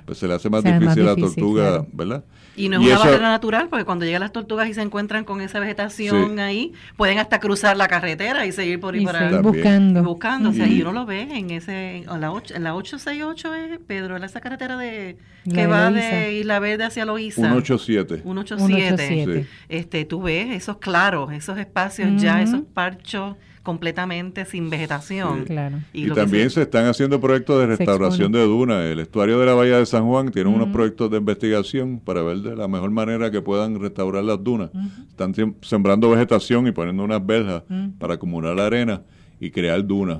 [0.05, 2.23] pues se le hace más difícil, a la tortuga, ¿verdad?
[2.55, 5.41] Y no es una barrera natural, porque cuando llegan las tortugas y se encuentran con
[5.41, 10.03] esa vegetación ahí, pueden hasta cruzar la carretera y seguir por ahí para buscando.
[10.03, 10.49] buscando.
[10.49, 13.79] O sea, y uno lo ve en ese en la, 8, en la 868 es,
[13.79, 15.17] Pedro, esa carretera de
[15.49, 17.41] que va de Isla Verde hacia Loíza.
[17.41, 18.21] 187.
[18.21, 19.47] 187.
[19.69, 25.45] Este, tú ves esos claros, esos espacios ya, esos parchos completamente sin vegetación.
[25.93, 26.63] Y, también se...
[26.63, 28.85] están haciendo proyectos de restauración de dunas.
[28.85, 32.37] El estuario de la Bahía de San Juan tiene unos proyectos de investigación para ver
[32.37, 34.71] de la mejor manera que puedan restaurar las dunas.
[35.09, 37.63] Están sembrando vegetación y poniendo unas verjas
[37.99, 39.01] para acumular la arena
[39.39, 40.19] y crear dunas,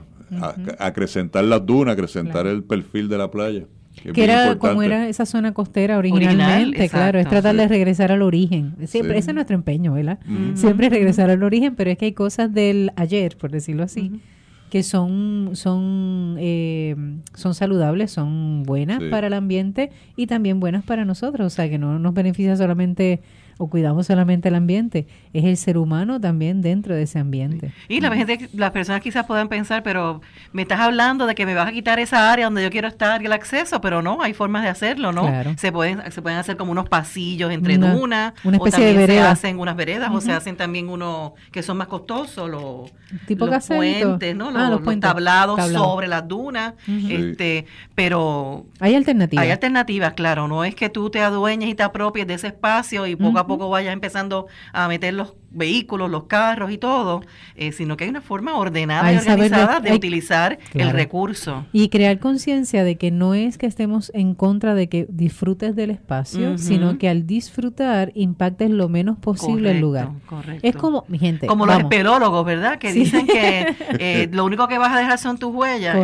[0.80, 3.66] acrecentar las dunas, acrecentar el perfil de la playa.
[4.14, 8.76] Que, era como era esa zona costera originalmente, claro, es tratar de regresar al origen.
[8.86, 10.20] Siempre, ese es nuestro empeño, ¿verdad?
[10.56, 14.22] Siempre regresar al origen, pero es que hay cosas del ayer, por decirlo así,
[14.70, 16.96] que son son eh,
[17.36, 21.78] son saludables, son buenas para el ambiente y también buenas para nosotros, o sea, que
[21.78, 23.22] no nos beneficia solamente
[23.62, 27.72] o cuidamos solamente el ambiente, es el ser humano también dentro de ese ambiente.
[27.88, 30.20] Y la gente, las personas quizás puedan pensar, pero
[30.52, 33.22] me estás hablando de que me vas a quitar esa área donde yo quiero estar
[33.22, 35.32] y el acceso, pero no, hay formas de hacerlo, ¿no?
[35.58, 39.14] Se pueden se pueden hacer como unos pasillos entre dunas, una especie o también de
[39.14, 42.92] se hacen unas veredas, o se hacen también unos que son más costosos, los,
[43.28, 44.50] tipo los puentes, ¿no?
[44.56, 49.46] Ah, los, tablados sobre las dunas, este, pero hay alternativas.
[49.46, 53.06] Hay alternativas, claro, no es que tú te adueñes y te apropies de ese espacio
[53.06, 57.22] y poco a poco vaya empezando a meter los vehículos, los carros y todo,
[57.56, 61.66] eh, sino que hay una forma ordenada y organizada de, utilizar el recurso.
[61.74, 65.92] Y crear conciencia de que no es que estemos en contra de que disfrutes del
[65.92, 70.10] espacio, sino que al disfrutar impactes lo menos posible el lugar.
[70.26, 70.68] Correcto.
[70.68, 71.48] Es como, mi gente.
[71.48, 72.80] Como los espelólogos, ¿verdad?
[72.80, 75.98] Que dicen que eh, lo único que vas a dejar son tus huellas.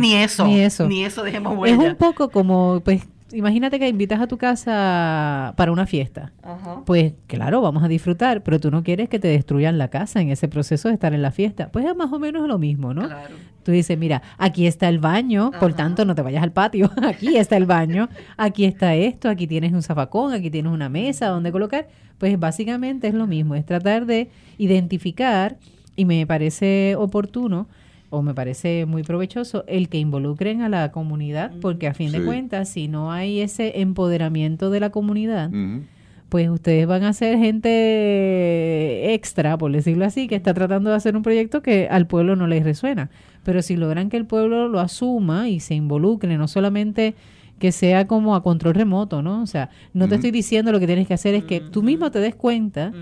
[0.00, 0.46] Ni eso.
[0.46, 0.86] Ni eso.
[0.86, 1.80] Ni eso dejemos huellas.
[1.80, 6.32] Es un poco como, pues, imagínate que invitas a tu casa para una fiesta.
[6.86, 10.30] Pues claro, vamos a disfrutar, pero tú no quieres que te destruyan la casa en
[10.30, 11.70] ese proceso de estar en la fiesta.
[11.70, 13.08] Pues es más o menos lo mismo, ¿no?
[13.62, 17.36] Tú dices, mira, aquí está el baño, por tanto no te vayas al patio, aquí
[17.36, 21.52] está el baño, aquí está esto, aquí tienes un zafacón, aquí tienes una mesa donde
[21.52, 21.88] colocar.
[22.18, 25.56] Pues básicamente es lo mismo, es tratar de identificar,
[25.96, 27.68] y me parece oportuno,
[28.10, 32.24] o me parece muy provechoso el que involucren a la comunidad, porque a fin de
[32.24, 35.50] cuentas, si no hay ese empoderamiento de la comunidad,
[36.28, 41.16] pues ustedes van a ser gente extra, por decirlo así, que está tratando de hacer
[41.16, 43.10] un proyecto que al pueblo no les resuena.
[43.44, 47.14] Pero si logran que el pueblo lo asuma y se involucre, no solamente
[47.58, 49.42] que sea como a control remoto, ¿no?
[49.42, 52.10] O sea, no te estoy diciendo lo que tienes que hacer, es que tú mismo
[52.10, 52.92] te des cuenta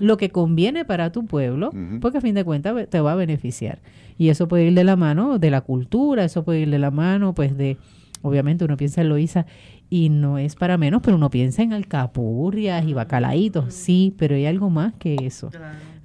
[0.00, 3.78] lo que conviene para tu pueblo, porque a fin de cuentas te va a beneficiar.
[4.18, 6.90] Y eso puede ir de la mano de la cultura, eso puede ir de la
[6.90, 7.76] mano, pues de,
[8.22, 9.46] obviamente uno piensa en Loíza
[9.88, 14.46] y no es para menos, pero uno piensa en alcapurrias y bacalaitos, sí, pero hay
[14.46, 15.50] algo más que eso.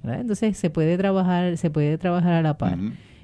[0.04, 2.78] Entonces se puede trabajar, se puede trabajar a la par.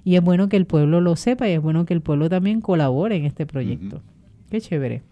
[0.04, 2.62] Y es bueno que el pueblo lo sepa y es bueno que el pueblo también
[2.62, 4.02] colabore en este proyecto.
[4.50, 5.04] Qué chévere.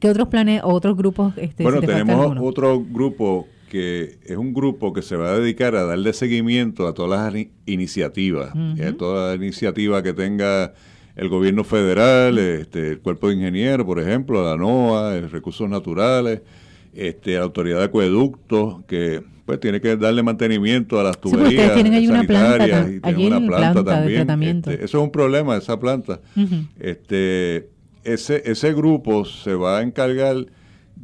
[0.00, 1.34] ¿Qué otros planes, otros grupos?
[1.36, 5.84] Este, bueno, tenemos otro grupo que es un grupo que se va a dedicar a
[5.84, 10.74] darle seguimiento a todas las iniciativas, a toda iniciativa que tenga
[11.16, 16.42] el gobierno federal, este, el cuerpo de ingenieros, por ejemplo, la NOAA, recursos naturales,
[16.92, 21.72] este, la autoridad de acueductos, que pues tiene que darle mantenimiento a las tuberías sí,
[21.72, 23.84] tienen ahí una planta, y tienen una planta,
[24.26, 24.58] también.
[24.58, 26.20] Este, eso es un problema, esa planta.
[26.78, 27.70] este,
[28.04, 30.44] ese, ese grupo se va a encargar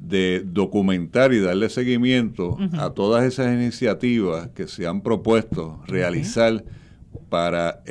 [0.01, 6.65] de documentar y darle seguimiento a todas esas iniciativas que se han propuesto realizar
[7.29, 7.83] para,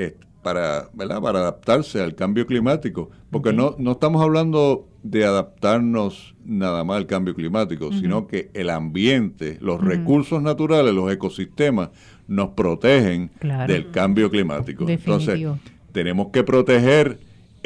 [0.42, 1.22] para, ¿verdad?
[1.22, 3.12] para adaptarse al cambio climático.
[3.30, 8.70] Porque no, no estamos hablando de adaptarnos nada más al cambio climático, sino que el
[8.70, 11.90] ambiente, los recursos naturales, los ecosistemas
[12.28, 13.32] nos protegen
[13.68, 14.88] del cambio climático.
[14.88, 15.40] Entonces,
[15.92, 17.20] tenemos que proteger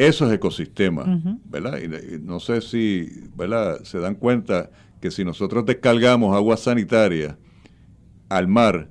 [0.07, 1.07] esos ecosistemas,
[1.45, 1.79] ¿verdad?
[1.79, 3.83] Y, no sé si, ¿verdad?
[3.83, 7.37] Se dan cuenta que si nosotros descargamos agua sanitaria
[8.27, 8.87] al mar,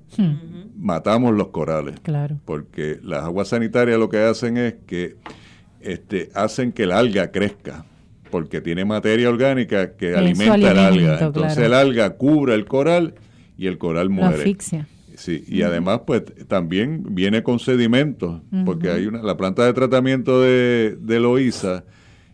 [0.76, 1.98] matamos los corales.
[2.00, 2.38] Claro.
[2.44, 5.16] Porque las aguas sanitarias lo que hacen es que
[5.80, 7.84] este, hacen que el alga crezca,
[8.30, 11.18] porque tiene materia orgánica que alimenta el alga.
[11.20, 13.14] Entonces el alga cubre el coral
[13.58, 14.36] y el coral muere.
[14.36, 14.86] asfixia.
[15.16, 20.40] Sí, y además pues también viene con sedimentos, porque hay una, la planta de tratamiento
[20.40, 21.84] de, de Loíza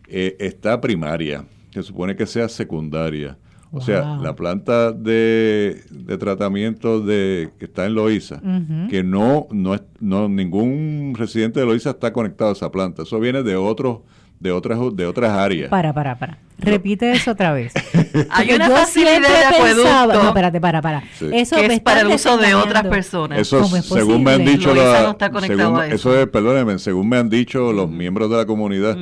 [0.07, 3.37] eh, está primaria, se supone que sea secundaria.
[3.71, 8.41] O sea, la planta de, de, tratamiento de que está en Loíza,
[8.89, 13.43] que no, no, no ningún residente de Loíza está conectado a esa planta, eso viene
[13.43, 13.99] de otros
[14.39, 15.69] de otras de otras áreas.
[15.69, 16.37] Para, para, para.
[16.59, 17.73] Repite eso otra vez.
[18.29, 20.13] Hay una facilidad de acueducto.
[20.13, 21.03] no, espérate, para, para.
[21.31, 23.39] Eso que es para el uso de otras personas.
[23.39, 26.19] Eso, según me han dicho la, según, eso.
[26.19, 28.97] es, perdónenme, según me han dicho los miembros de la comunidad,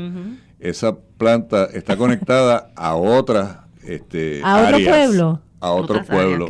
[0.59, 6.47] esa planta está conectada a otras este, a otro pueblo a otro pueblo.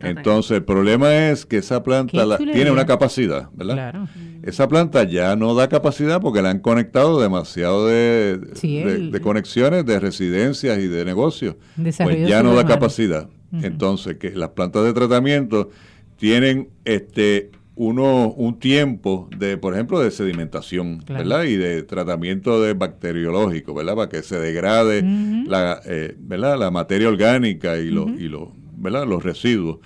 [0.00, 4.08] Entonces, el problema es que esa planta tiene una capacidad, ¿verdad?
[4.42, 10.00] Esa planta ya no da capacidad porque la han conectado demasiado de, de, conexiones de
[10.00, 11.56] residencias y de negocios.
[11.76, 13.28] Pues ya no da capacidad.
[13.52, 15.70] Entonces, que las plantas de tratamiento
[16.16, 21.44] tienen este uno un tiempo de, por ejemplo, de sedimentación, ¿verdad?
[21.44, 23.96] Y de tratamiento de bacteriológico, ¿verdad?
[23.96, 25.02] Para que se degrade
[25.46, 26.58] la, eh, ¿verdad?
[26.58, 29.06] La materia orgánica y, lo, y lo, ¿verdad?
[29.06, 29.78] los residuos.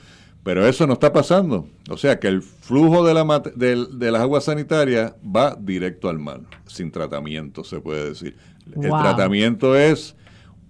[0.43, 1.67] Pero eso no está pasando.
[1.91, 6.19] O sea que el flujo de, la, de, de las aguas sanitarias va directo al
[6.19, 8.37] mar, sin tratamiento, se puede decir.
[8.75, 10.17] El tratamiento es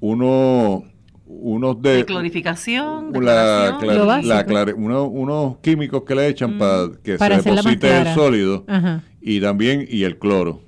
[0.01, 0.85] uno
[1.27, 3.13] unos de, clorificación,
[4.77, 8.65] unos químicos que le echan para que se deposite el sólido
[9.21, 10.66] y también y el cloro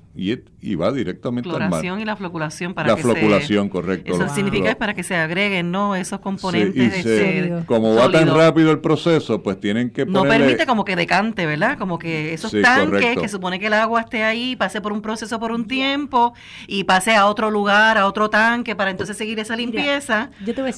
[0.61, 1.83] y, va directamente al mar.
[1.83, 4.13] y la floculación para la que floculación, correcto.
[4.13, 5.95] Eso significa para que se agreguen, ¿no?
[5.95, 10.85] Esos componentes de Como va tan rápido el proceso, pues tienen que No permite como
[10.85, 11.77] que decante, ¿verdad?
[11.77, 15.39] Como que esos tanques, que supone que el agua esté ahí, pase por un proceso
[15.39, 16.33] por un tiempo
[16.67, 20.31] y pase a otro lugar, a otro tanque, para entonces seguir esa limpieza.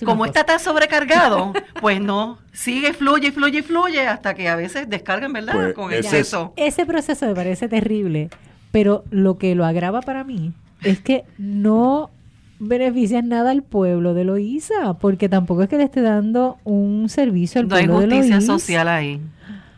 [0.06, 5.34] como está tan sobrecargado, pues no, sigue, fluye, fluye, fluye, hasta que a veces descargan,
[5.34, 5.54] ¿verdad?
[5.54, 6.24] Pues Con el ese,
[6.56, 8.30] ese proceso me parece terrible
[8.72, 10.53] pero lo que lo agrava para mí
[10.84, 12.09] es que no
[12.59, 17.59] beneficia nada al pueblo de Loíza, porque tampoco es que le esté dando un servicio
[17.59, 18.28] al pueblo de Loíza.
[18.30, 19.19] No hay justicia social ahí.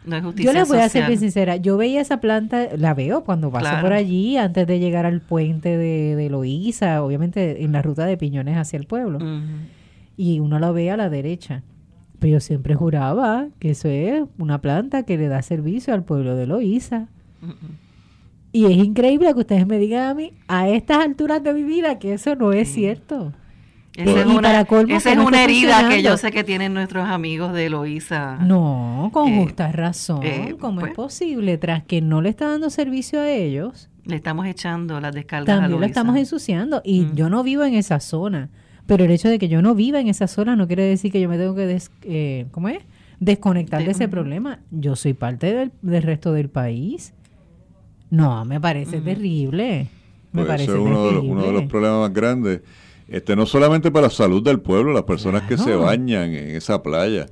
[0.05, 2.93] No hay justicia yo les voy a ser bien sincera, yo veía esa planta, la
[2.93, 7.71] veo cuando paso por allí, antes de llegar al puente de, de Loíza, obviamente en
[7.71, 9.19] la ruta de Piñones hacia el pueblo.
[10.17, 11.63] Y uno la ve a la derecha.
[12.19, 16.35] Pero yo siempre juraba que eso es una planta que le da servicio al pueblo
[16.35, 17.07] de Loíza.
[18.53, 21.97] Y es increíble que ustedes me digan a mí, a estas alturas de mi vida,
[21.97, 23.33] que eso no es cierto.
[23.95, 27.65] Esa es, una, esa es una herida que yo sé que tienen nuestros amigos de
[27.65, 28.37] Eloísa.
[28.37, 30.21] No, con eh, justa razón.
[30.23, 31.57] Eh, ¿Cómo es pues posible?
[31.57, 33.89] Tras que no le está dando servicio a ellos.
[34.05, 36.81] Le estamos echando las descargas También lo estamos ensuciando.
[36.83, 38.49] Y yo no vivo en esa zona.
[38.85, 41.21] Pero el hecho de que yo no viva en esa zona no quiere decir que
[41.21, 42.79] yo me tengo que eh, ¿cómo es?
[43.19, 44.59] desconectar de, ese problema.
[44.69, 47.13] Yo soy parte del, del resto del país
[48.13, 49.87] no, me parece terrible.
[50.33, 52.61] Me pues eso es uno de, los, uno de los problemas más grandes.
[53.07, 56.83] Este, no solamente para la salud del pueblo, las personas que se bañan en esa
[56.83, 57.25] playa,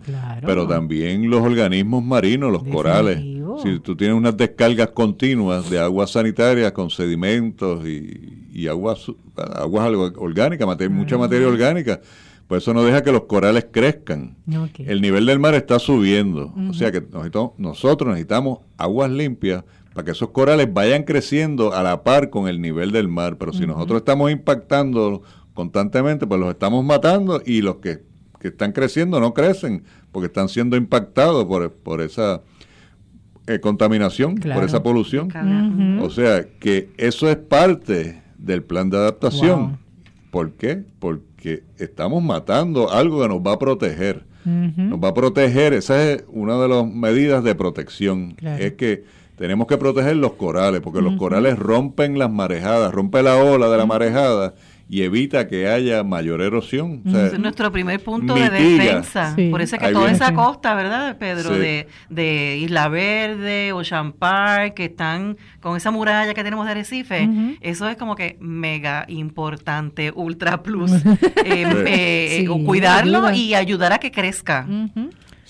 [0.44, 3.20] pero también los organismos marinos, los corales.
[3.62, 9.06] Si tú tienes unas descargas continuas de aguas sanitarias con sedimentos y, aguas,
[9.36, 12.02] aguas orgánicas, mucha materia orgánica,
[12.48, 14.36] pues eso no deja que los corales crezcan.
[14.80, 17.04] El nivel del mar está subiendo, o sea que
[17.60, 19.64] nosotros necesitamos aguas limpias
[19.94, 23.38] para que esos corales vayan creciendo a la par con el nivel del mar.
[23.38, 25.22] Pero si nosotros estamos impactando
[25.54, 28.10] constantemente, pues los estamos matando y los que,
[28.42, 32.42] están creciendo no crecen porque están siendo impactados por, por esa
[33.46, 35.30] eh, contaminación, por esa polución.
[36.02, 39.78] O sea que eso es parte del plan de adaptación.
[40.32, 40.84] ¿Por qué?
[41.00, 44.26] Porque estamos matando algo que nos va a proteger.
[44.44, 48.36] Nos va a proteger, esa es una de las medidas de protección.
[48.42, 49.04] Es que
[49.42, 53.78] tenemos que proteger los corales, porque los corales rompen las marejadas, rompe la ola de
[53.78, 54.54] la marejada
[54.88, 57.02] y evita que haya mayor erosión.
[57.06, 59.36] es nuestro primer punto de defensa.
[59.50, 61.56] Por eso es que toda esa costa, ¿verdad, Pedro?
[61.58, 67.28] De, Isla Verde, Ocean Park, que están con esa muralla que tenemos de Arrecife,
[67.62, 70.92] eso es como que mega importante, ultra plus.
[71.44, 74.68] Eh, eh, cuidarlo y ayudar a que crezca.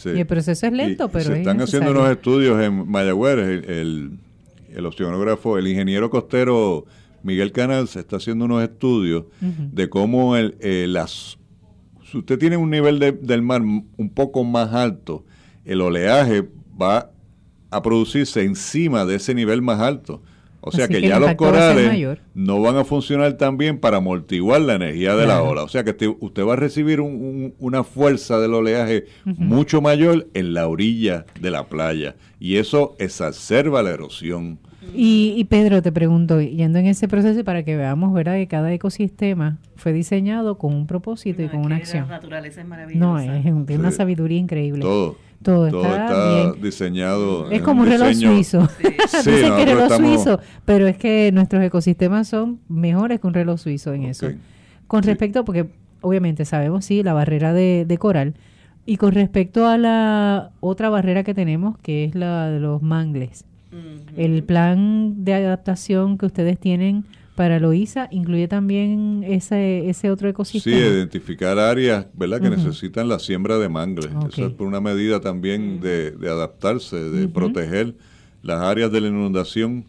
[0.05, 1.25] Y el proceso es lento, pero.
[1.25, 3.37] se están haciendo unos estudios en Mayagüez.
[3.37, 4.19] El,
[4.73, 6.85] el, oceanógrafo, el ingeniero costero
[7.23, 11.37] Miguel Canal, se está haciendo unos estudios de cómo el, eh, las.
[12.09, 15.25] Si usted tiene un nivel del mar un poco más alto,
[15.63, 16.47] el oleaje
[16.79, 17.11] va
[17.69, 20.21] a producirse encima de ese nivel más alto.
[20.61, 24.75] O sea que, ya los corales no van a funcionar tan bien para amortiguar la
[24.75, 25.63] energía de la ola.
[25.63, 30.67] O sea que usted va a recibir una fuerza del oleaje mucho mayor en la
[30.67, 32.15] orilla de la playa.
[32.39, 34.59] Y eso exacerba la erosión.
[34.95, 39.59] Y, Pedro, te pregunto, yendo en ese proceso para que veamos, ¿verdad?, que cada ecosistema
[39.75, 42.07] fue diseñado con un propósito y con una acción.
[42.07, 43.05] La naturaleza es maravillosa.
[43.05, 44.81] No, es, tiene una sabiduría increíble.
[44.81, 45.17] Todo.
[45.41, 47.49] Todo, está, diseñado.
[47.49, 48.67] Es como un reloj suizo.
[48.79, 48.87] Sí.
[49.31, 53.93] Dicen que reloj suizo, pero es que nuestros ecosistemas son mejores que un reloj suizo
[53.93, 54.27] en eso.
[54.87, 55.67] Con respecto, porque
[56.01, 58.35] obviamente sabemos, sí, la barrera de, coral,
[58.85, 63.45] y con respecto a la otra barrera que tenemos, que es la de los mangles.
[64.17, 67.05] El plan de adaptación que ustedes tienen
[67.35, 70.75] para Loíza incluye también ese, ese otro ecosistema.
[70.75, 72.41] Sí, identificar áreas ¿verdad?
[72.41, 74.11] que necesitan la siembra de mangles.
[74.31, 77.95] Esa es por una medida también de, adaptarse, de proteger
[78.43, 79.85] las áreas de la inundación.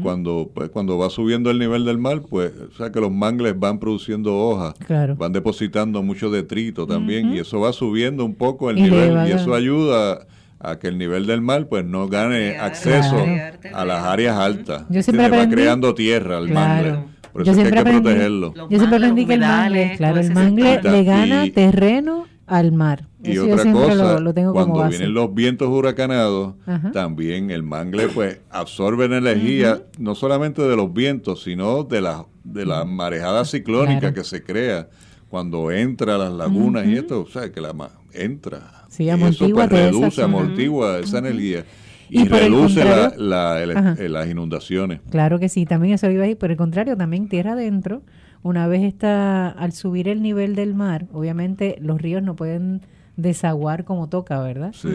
[0.00, 3.58] Cuando pues, cuando va subiendo el nivel del mar, pues, o sea que los mangles
[3.58, 4.76] van produciendo hojas,
[5.18, 9.54] van depositando mucho detrito también, y eso va subiendo un poco el nivel, y eso
[9.54, 10.24] ayuda
[10.58, 13.24] a que el nivel del mar pues no gane acceso
[13.72, 14.84] a las áreas altas.
[14.88, 17.04] Yo siempre va creando tierra al mangle.
[17.32, 18.54] Por eso hay que protegerlo.
[18.70, 23.08] Yo siempre aprendí que el mangle, claro, el mangle le gana terreno al mar.
[23.22, 26.54] Y otra cosa, cuando vienen los vientos huracanados,
[26.92, 32.64] también el mangle pues absorbe energía no solamente de los vientos, sino de la de
[32.64, 34.88] la marejada ciclónica que se crea
[35.28, 37.74] cuando entra a las lagunas y esto, o sea, que la
[38.12, 41.64] entra Sí, amortigua eso pues, reduce, amortigua esa energía.
[42.08, 42.82] y, reduce
[43.18, 45.00] las inundaciones.
[45.10, 46.38] Claro que sí, también eso iba a ir.
[46.38, 48.02] Por el contrario, también tierra adentro,
[48.42, 52.80] una vez está, al subir el nivel del mar, obviamente los ríos no pueden
[53.16, 54.72] desaguar como toca, ¿verdad?
[54.74, 54.88] Sí.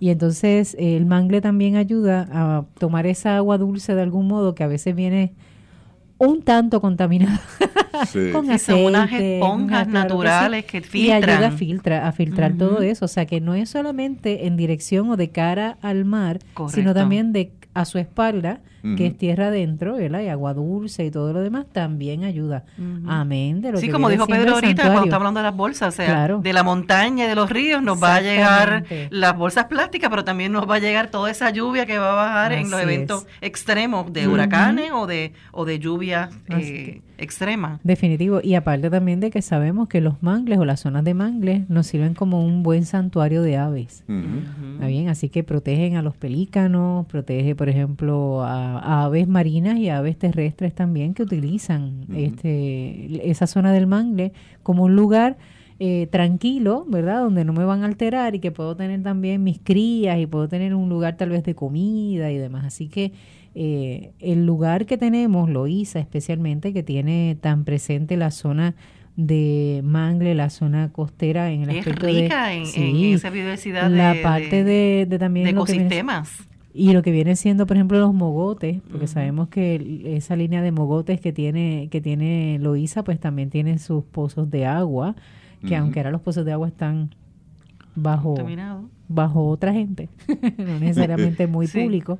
[0.00, 4.64] Y entonces el mangle también ayuda a tomar esa agua dulce de algún modo que
[4.64, 5.34] a veces viene
[6.28, 7.40] un tanto contaminada
[8.32, 11.04] con aceite, son unas esponjas naturales que, filtran.
[11.04, 13.04] Y ayuda a, filtra, a filtrar todo eso.
[13.04, 17.32] O sea que no es solamente en dirección o de cara al mar, sino también
[17.32, 18.60] de a su espalda
[18.96, 20.20] que es tierra adentro, ¿verdad?
[20.20, 22.64] Y agua dulce y todo lo demás también ayuda.
[23.06, 23.62] Amén.
[23.62, 26.28] De lo sí, como dijo Pedro ahorita cuando está hablando de las bolsas, o sea,
[26.28, 30.24] de la montaña y de los ríos nos va a llegar las bolsas plásticas, pero
[30.24, 33.26] también nos va a llegar toda esa lluvia que va a bajar en los eventos
[33.40, 37.80] extremos de huracanes o de o de lluvia eh, extrema.
[37.82, 38.40] Definitivo.
[38.42, 41.86] Y aparte también de que sabemos que los mangles o las zonas de mangles nos
[41.86, 44.04] sirven como un buen santuario de aves.
[44.08, 45.08] ¿Está bien?
[45.08, 50.74] Así que protegen a los pelícanos, protege, por ejemplo, a aves marinas y aves terrestres
[50.74, 55.36] también que utilizan este, esa zona del mangle como un lugar
[55.80, 57.22] eh, tranquilo, ¿verdad?
[57.22, 60.48] Donde no me van a alterar y que puedo tener también mis crías y puedo
[60.48, 62.64] tener un lugar tal vez de comida y demás.
[62.64, 63.12] Así que
[63.56, 68.76] eh, el lugar que tenemos, Loíza especialmente, que tiene tan presente la zona
[69.16, 74.64] de mangle, la zona costera en el aspecto rica de, en, esa biodiversidad la parte
[74.64, 76.48] de, también ecosistemas.
[76.76, 80.72] Y lo que viene siendo, por ejemplo, los mogotes, porque sabemos que esa línea de
[80.72, 85.14] mogotes que tiene que tiene Loíza, pues también tiene sus pozos de agua,
[85.64, 87.14] que aunque ahora los pozos de agua están
[87.94, 88.34] bajo
[89.06, 90.08] bajo otra gente,
[90.58, 92.18] no necesariamente muy público,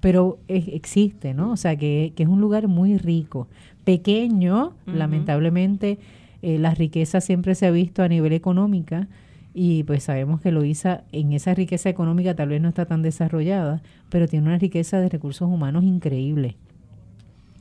[0.00, 1.52] pero existe, ¿no?
[1.52, 3.48] O sea, que, que, es un lugar muy rico,
[3.84, 5.98] pequeño, lamentablemente
[6.42, 9.08] eh, la riqueza siempre se ha visto a nivel económica,
[9.54, 13.82] y pues sabemos que Loíza en esa riqueza económica tal vez no está tan desarrollada,
[14.10, 16.56] pero tiene una riqueza de recursos humanos increíble.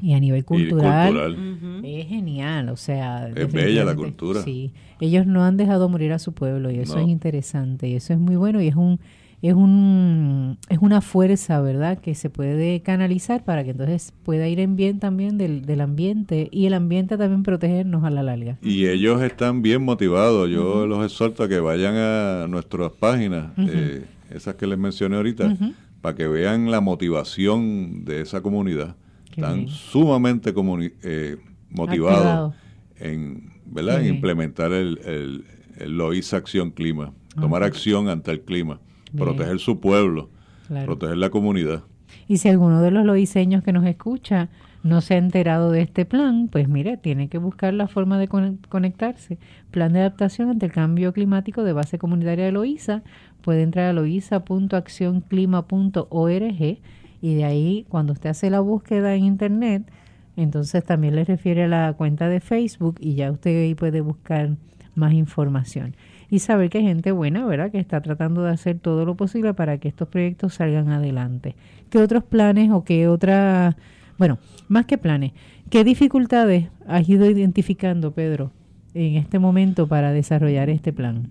[0.01, 1.37] Y a nivel cultural,
[1.85, 3.29] es genial, o sea...
[3.29, 4.41] Es bella la cultura.
[4.41, 8.11] Sí, ellos no han dejado morir a su pueblo y eso es interesante y eso
[8.11, 8.99] es muy bueno y es un
[9.49, 14.61] es, un, es una fuerza, ¿verdad?, que se puede canalizar para que entonces pueda ir
[14.61, 18.57] en bien también del, del ambiente y el ambiente también protegernos a la larga.
[18.61, 20.49] Y ellos están bien motivados.
[20.49, 25.57] Yo los exhorto a que vayan a nuestras páginas, eh, esas que les mencioné ahorita,
[25.99, 28.95] para que vean la motivación de esa comunidad.
[29.29, 30.53] están sumamente
[31.03, 31.37] eh,
[31.69, 32.55] motivados
[32.97, 33.99] en, ¿verdad?
[34.05, 35.45] en implementar el, el,
[35.79, 38.79] el LOIS Acción Clima, tomar acción ante el clima
[39.17, 40.29] proteger su pueblo,
[40.85, 41.83] proteger la comunidad.
[42.27, 44.49] Y si alguno de los loiseños que nos escucha
[44.83, 48.27] no se ha enterado de este plan, pues mire, tiene que buscar la forma de
[48.27, 49.37] conectarse.
[49.71, 53.01] Plan de adaptación ante el cambio climático de base comunitaria de Loíza.
[53.41, 56.77] Puede entrar a loiza.accionclima.org
[57.21, 59.89] y de ahí, cuando usted hace la búsqueda en Internet,
[60.35, 64.57] entonces también le refiere a la cuenta de Facebook y ya usted ahí puede buscar
[64.95, 65.95] más información
[66.33, 69.53] y saber que hay gente buena, ¿verdad?, que está tratando de hacer todo lo posible
[69.53, 71.55] para que estos proyectos salgan adelante.
[71.91, 73.75] ¿Qué otros planes o qué otras,
[74.17, 75.33] bueno, más que planes,
[75.69, 78.49] qué dificultades has ido identificando, Pedro,
[78.95, 81.27] en este momento para desarrollar este plan?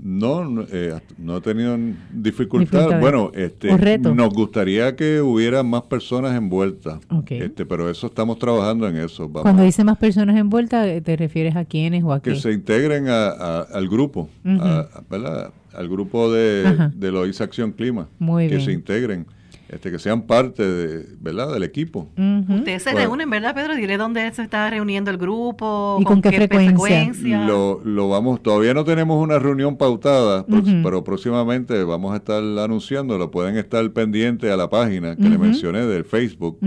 [0.00, 1.76] No, no, eh, he tenido
[2.12, 3.00] dificultad.
[3.00, 3.68] Bueno, este,
[3.98, 9.28] nos gustaría que hubiera más personas envueltas, este, pero eso estamos trabajando en eso.
[9.30, 12.32] Cuando dice más personas envueltas, ¿te refieres a quiénes o a qué?
[12.32, 18.08] Que se integren al grupo, al grupo de, de Lois Acción Clima,
[18.48, 19.26] que se integren
[19.68, 21.52] este, que sean parte de, ¿verdad?
[21.52, 22.08] del equipo.
[22.48, 23.74] Ustedes se reúnen, ¿verdad, Pedro?
[23.74, 27.44] Diré dónde se está reuniendo el grupo, ¿Y con, qué, frecuencia.
[27.44, 30.46] Lo, lo, vamos, todavía no tenemos una reunión pautada,
[30.82, 35.38] pero próximamente vamos a estar anunciando, lo pueden estar pendientes a la página que le
[35.38, 36.58] mencioné del Facebook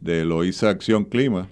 [0.00, 1.48] de Loisa Acción Clima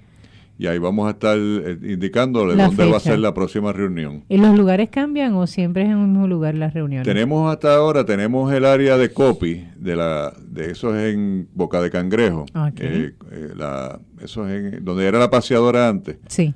[0.59, 4.25] y ahí vamos a estar eh, indicándole dónde va a ser la próxima reunión.
[4.29, 7.07] ¿Y los lugares cambian o siempre es en el mismo lugar las reuniones?
[7.07, 11.81] Tenemos hasta ahora, tenemos el área de copy, de la de eso es en Boca
[11.81, 12.47] de Cangrejo.
[12.79, 16.17] Eh, eh, la, eso es en, donde era la paseadora antes.
[16.27, 16.55] Sí.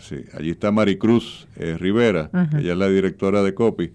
[0.00, 0.16] sí.
[0.36, 3.92] Allí está Maricruz Rivera, ella es la directora de copy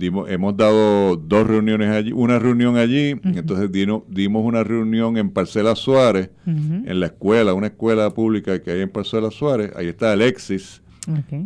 [0.00, 6.30] hemos dado dos reuniones allí, una reunión allí, entonces dimos una reunión en Parcela Suárez,
[6.46, 10.82] en la escuela, una escuela pública que hay en Parcela Suárez, ahí está Alexis,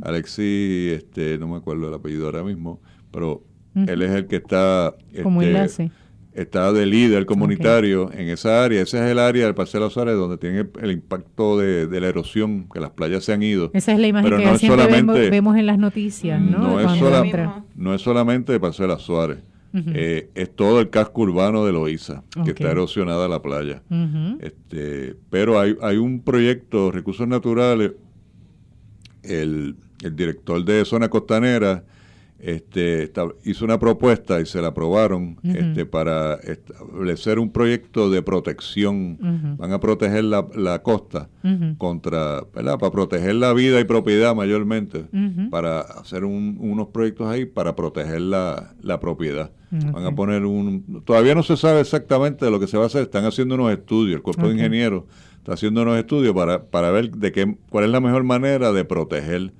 [0.02, 2.80] Alexis, este, no me acuerdo el apellido ahora mismo,
[3.10, 3.44] pero
[3.74, 4.94] él es el que está...
[5.22, 5.90] Como este, enlace
[6.40, 8.82] está de líder comunitario en esa área.
[8.82, 12.80] Ese es el área del Parcelo Suárez donde tiene el impacto de, la erosión, que
[12.80, 13.70] las playas se han ido.
[13.74, 16.58] Esa es la imagen que siempre vemos, en las noticias, ¿no?
[16.58, 17.34] No es,
[17.74, 19.38] no es solamente de Parcela Suárez.
[19.74, 23.82] eh, es todo el casco urbano de Loíza, que está erosionada la playa.
[24.40, 27.92] este, pero hay, hay un proyecto, Recursos Naturales,
[29.22, 31.84] el, el director de Zona Costanera
[32.40, 33.12] este,
[33.44, 39.56] hizo una propuesta y se la aprobaron este, para establecer un proyecto de protección.
[39.58, 41.28] Van a proteger la, la costa
[41.78, 42.78] contra, ¿verdad?
[42.78, 45.06] Para proteger la vida y propiedad mayormente,
[45.50, 49.50] para hacer unos proyectos ahí para proteger la, la propiedad.
[49.70, 51.02] Van a poner un...
[51.04, 53.72] Todavía no se sabe exactamente de lo que se va a hacer, están haciendo unos
[53.72, 55.04] estudios, el cuerpo de ingenieros
[55.38, 58.84] está haciendo unos estudios para, para ver de qué, cuál es la mejor manera de
[58.84, 59.52] proteger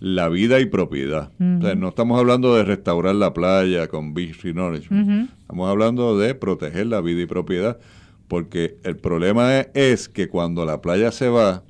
[0.00, 1.30] la vida y propiedad.
[1.38, 5.30] no estamos hablando de restaurar la playa con beach renourishment.
[5.40, 7.78] Estamos hablando de proteger la vida y propiedad.
[8.28, 11.62] Porque el problema es, que cuando la playa se va,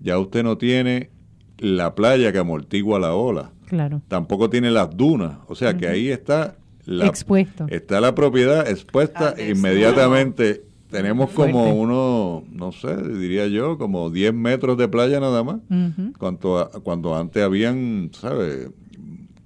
[0.00, 1.10] ya usted no tiene
[1.58, 3.52] la playa que amortigua la ola.
[3.66, 4.02] Claro.
[4.08, 5.38] Tampoco tiene las dunas.
[5.46, 6.56] O sea que ahí está
[6.86, 7.66] la, Expuesto.
[7.68, 14.34] Está la propiedad expuesta ah, inmediatamente tenemos como uno, no sé, diría yo, como 10
[14.34, 15.56] metros de playa nada más.
[16.18, 18.70] cuando, cuando antes habían, ¿sabes?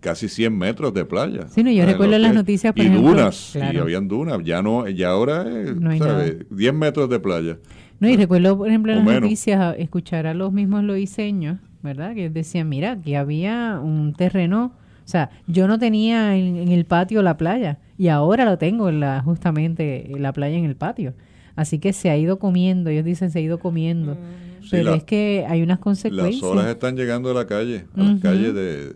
[0.01, 1.47] Casi 100 metros de playa.
[1.49, 4.39] Sí, no, yo recuerdo las noticias, por Y dunas, y habían dunas.
[4.45, 6.37] Ya no, ya ahora es, ¿sabes?
[6.51, 7.59] 10 metros de playa.
[8.01, 12.15] No, y recuerdo, por ejemplo, en las noticias, escuchar a los mismos loiseños, ¿verdad?
[12.15, 14.73] Que decían, mira, que había un terreno,
[15.05, 18.89] o sea, yo no tenía en, en el patio la playa, y ahora lo tengo
[18.89, 21.15] en la, justamente en la playa en el patio.
[21.57, 24.15] Así que se ha ido comiendo, ellos dicen se ha ido comiendo.
[24.15, 24.69] Mm.
[24.71, 26.43] pero es que hay unas consecuencias.
[26.43, 28.95] Las olas están llegando a la calle, a las calles de,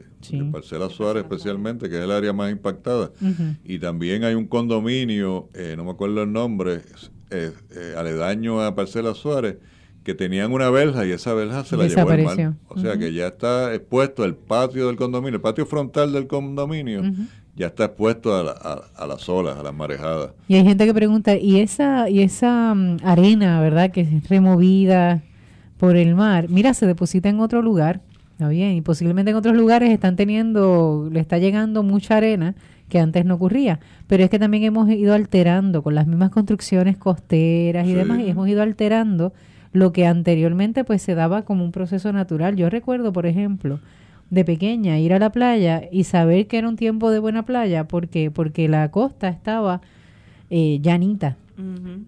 [0.50, 3.10] Parcela Suárez especialmente, que es el área más impactada.
[3.64, 6.82] Y también hay un condominio, eh, no me acuerdo el nombre,
[7.30, 9.58] eh, eh, aledaño a Parcela Suárez,
[10.02, 12.54] que tenían una verja y esa verja se la llevó el mar.
[12.68, 17.02] O sea que ya está expuesto el patio del condominio, el patio frontal del condominio,
[17.58, 20.30] ya está expuesto a, las olas, a las marejadas.
[20.46, 25.22] Y hay gente que pregunta, ¿y esa, y esa mm, arena, verdad, que es removida
[25.76, 28.00] por el mar, mira, se deposita en otro lugar,
[28.32, 32.54] está bien, y posiblemente en otros lugares están teniendo, le está llegando mucha arena
[32.88, 36.96] que antes no ocurría, pero es que también hemos ido alterando con las mismas construcciones
[36.96, 39.32] costeras y demás, y hemos ido alterando
[39.72, 42.56] lo que anteriormente pues se daba como un proceso natural.
[42.56, 43.80] Yo recuerdo, por ejemplo,
[44.30, 47.88] de pequeña ir a la playa y saber que era un tiempo de buena playa
[47.88, 49.80] porque porque la costa estaba
[50.50, 51.36] eh, llanita.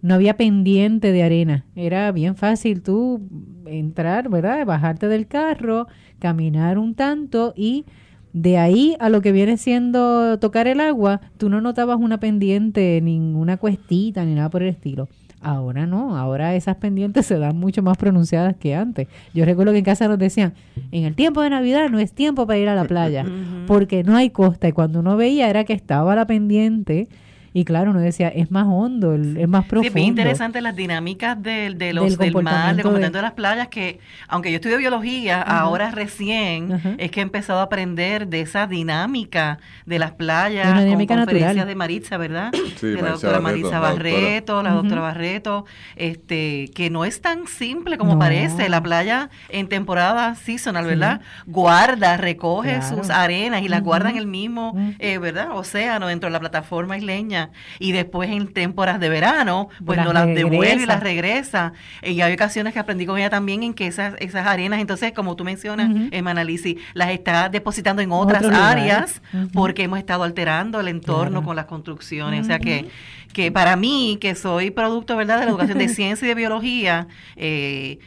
[0.03, 1.65] No había pendiente de arena.
[1.75, 3.21] Era bien fácil tú
[3.67, 5.89] entrar verdad bajarte del carro
[6.21, 7.85] caminar un tanto y
[8.33, 13.01] de ahí a lo que viene siendo tocar el agua tú no notabas una pendiente
[13.03, 15.09] ninguna cuestita ni nada por el estilo
[15.43, 19.09] Ahora no, ahora esas pendientes se dan mucho más pronunciadas que antes.
[19.33, 20.53] Yo recuerdo que en casa nos decían,
[20.93, 23.25] en el tiempo de Navidad no es tiempo para ir a la playa,
[23.67, 24.69] porque no hay costa.
[24.69, 27.09] Y cuando uno veía era que estaba la pendiente
[27.53, 29.93] y claro, uno decía, es más hondo, es más profundo.
[29.93, 33.23] Sí, es interesante las dinámicas de, de los, del, mar, del comportamiento de...
[33.23, 33.99] las playas, que
[34.29, 39.59] aunque yo estudio biología, ahora recién es que he empezado a aprender de esa dinámica
[39.85, 42.53] de las playas, una dinámica con conferencias de Maritza, ¿verdad?
[42.77, 45.65] Sí, de la doctora Maritza Barreto, la doctora, Barreto,
[45.97, 48.69] este, que no es tan simple como parece.
[48.69, 51.21] La playa en temporada seasonal, ¿verdad?
[51.47, 55.49] Guarda, recoge sus arenas y las guarda en el mismo, eh, ¿verdad?
[55.57, 57.40] Océano, dentro de la plataforma isleña
[57.79, 61.73] y después en temporadas de verano, pues no las devuelve y las regresa.
[62.03, 65.37] Y hay ocasiones que aprendí con ella también en que esas, esas arenas, entonces, como
[65.37, 69.23] tú mencionas, en Manalisi, las está depositando en otras áreas
[69.53, 72.43] porque hemos estado alterando el entorno con las construcciones.
[72.43, 72.89] O sea que
[73.33, 77.07] que para mí, que soy producto, ¿verdad?, de la educación de ciencia y de biología,
[77.37, 77.99] eh,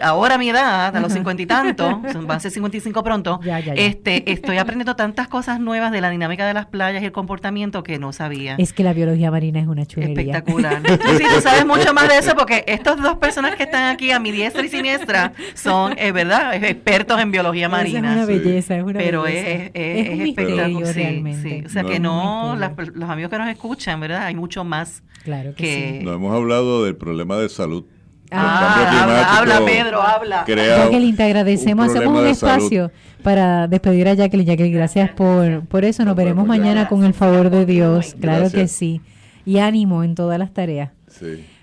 [0.00, 1.96] ahora a mi edad, a los cincuenta y tantos,
[2.26, 3.40] van a ser 55 pronto,
[3.74, 7.82] este, estoy aprendiendo tantas cosas nuevas de la dinámica de las playas y el comportamiento
[7.82, 8.56] que no sabía.
[8.58, 10.38] Es que la biología marina es una chulería.
[10.38, 10.82] Espectacular.
[11.18, 14.18] sí, tú sabes mucho más de eso porque estas dos personas que están aquí a
[14.18, 18.10] mi diestra y siniestra son, es verdad, expertos en biología marina.
[18.10, 19.48] Es una belleza, es una Pero belleza.
[19.48, 20.94] es, es, es, espectacular.
[20.94, 24.24] Sí, O sea que no, los amigos que nos escuchan, ¿verdad?
[24.24, 26.04] Hay mucho más claro que, Sí.
[26.04, 27.84] No hemos hablado del problema de salud
[28.30, 30.44] Ah, habla, Pedro, habla.
[30.46, 31.88] Jacqueline, te agradecemos.
[31.88, 32.90] Hacemos un espacio
[33.22, 34.46] para despedir a Jacqueline.
[34.46, 36.04] Jacqueline, gracias por, por eso.
[36.04, 38.14] Nos veremos mañana con el favor de Dios.
[38.20, 39.00] Claro que sí.
[39.44, 40.90] Y ánimo en todas las tareas.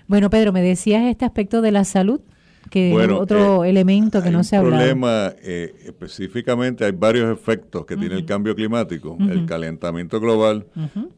[0.08, 2.20] Bueno, Pedro, me decías este aspecto de la salud,
[2.70, 4.82] que es otro eh, elemento que no se ha hablado.
[4.82, 9.16] El problema, eh, específicamente, hay varios efectos que tiene el cambio climático.
[9.20, 10.66] El calentamiento global,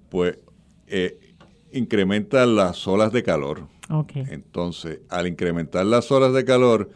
[0.08, 0.38] pues,
[0.86, 1.18] eh,
[1.72, 3.77] incrementa las olas de calor
[4.30, 6.90] Entonces, al incrementar las horas de calor,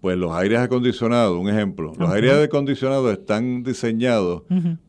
[0.00, 4.42] pues los aires acondicionados, un ejemplo, los aires acondicionados están diseñados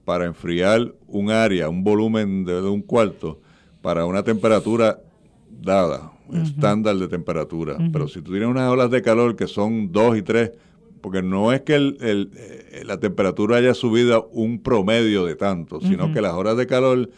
[0.06, 3.40] para enfriar un área, un volumen de, un cuarto,
[3.82, 5.00] para una temperatura
[5.62, 7.78] dada, estándar de temperatura.
[7.92, 10.52] Pero si tú tienes unas olas de calor que son 2 y 3,
[11.02, 16.12] porque no es que el, eh, la temperatura haya subido un promedio de tanto, sino
[16.14, 17.10] que las horas de calor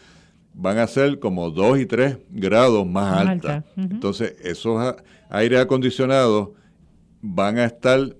[0.53, 3.63] van a ser como 2 y 3 grados más, altas.
[3.77, 4.95] Entonces, esos
[5.29, 6.49] aires acondicionados
[7.21, 8.15] van a estar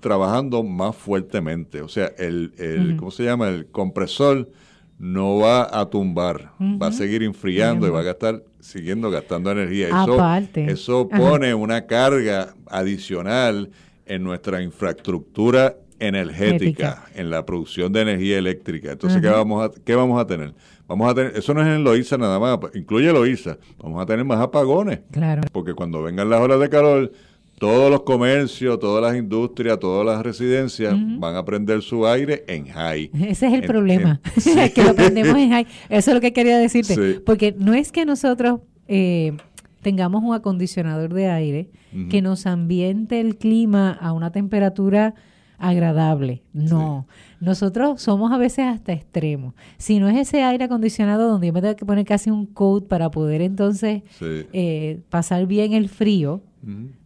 [0.00, 1.82] trabajando más fuertemente.
[1.82, 3.48] O sea, el, el ¿cómo se llama?
[3.48, 4.50] El compresor
[4.98, 9.88] no va a tumbar, va a seguir enfriando y va a estar siguiendo gastando energía.
[9.88, 10.22] Eso,
[10.54, 13.70] eso pone una carga adicional
[14.04, 18.92] en nuestra infraestructura energética, en la producción de energía eléctrica.
[18.92, 20.54] Entonces, ¿qué, vamos a, ¿qué vamos a tener?
[20.90, 24.24] Vamos a tener, eso no es en Loíza nada más, incluye Loíza, vamos a tener
[24.24, 24.98] más apagones.
[25.12, 25.42] Claro.
[25.52, 27.12] Porque cuando vengan las horas de calor,
[27.60, 32.66] todos los comercios, todas las industrias, todas las residencias van a prender su aire en
[32.66, 33.08] high.
[33.14, 34.20] Ese es el problema,
[34.74, 35.66] que lo prendemos en high.
[35.88, 37.20] Eso es lo que quería decirte.
[37.20, 39.36] Porque no es que nosotros eh,
[39.82, 41.70] tengamos un acondicionador de aire
[42.10, 45.14] que nos ambiente el clima a una temperatura
[45.60, 46.42] agradable.
[46.52, 47.06] No,
[47.38, 49.54] nosotros somos a veces hasta extremos.
[49.76, 52.86] Si no es ese aire acondicionado donde yo me tengo que poner casi un coat
[52.86, 56.42] para poder entonces eh, pasar bien el frío,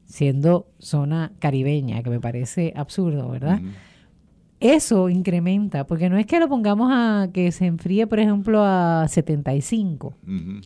[0.06, 3.60] siendo zona caribeña, que me parece absurdo, ¿verdad?
[4.60, 9.06] Eso incrementa, porque no es que lo pongamos a que se enfríe, por ejemplo, a
[9.08, 10.14] 75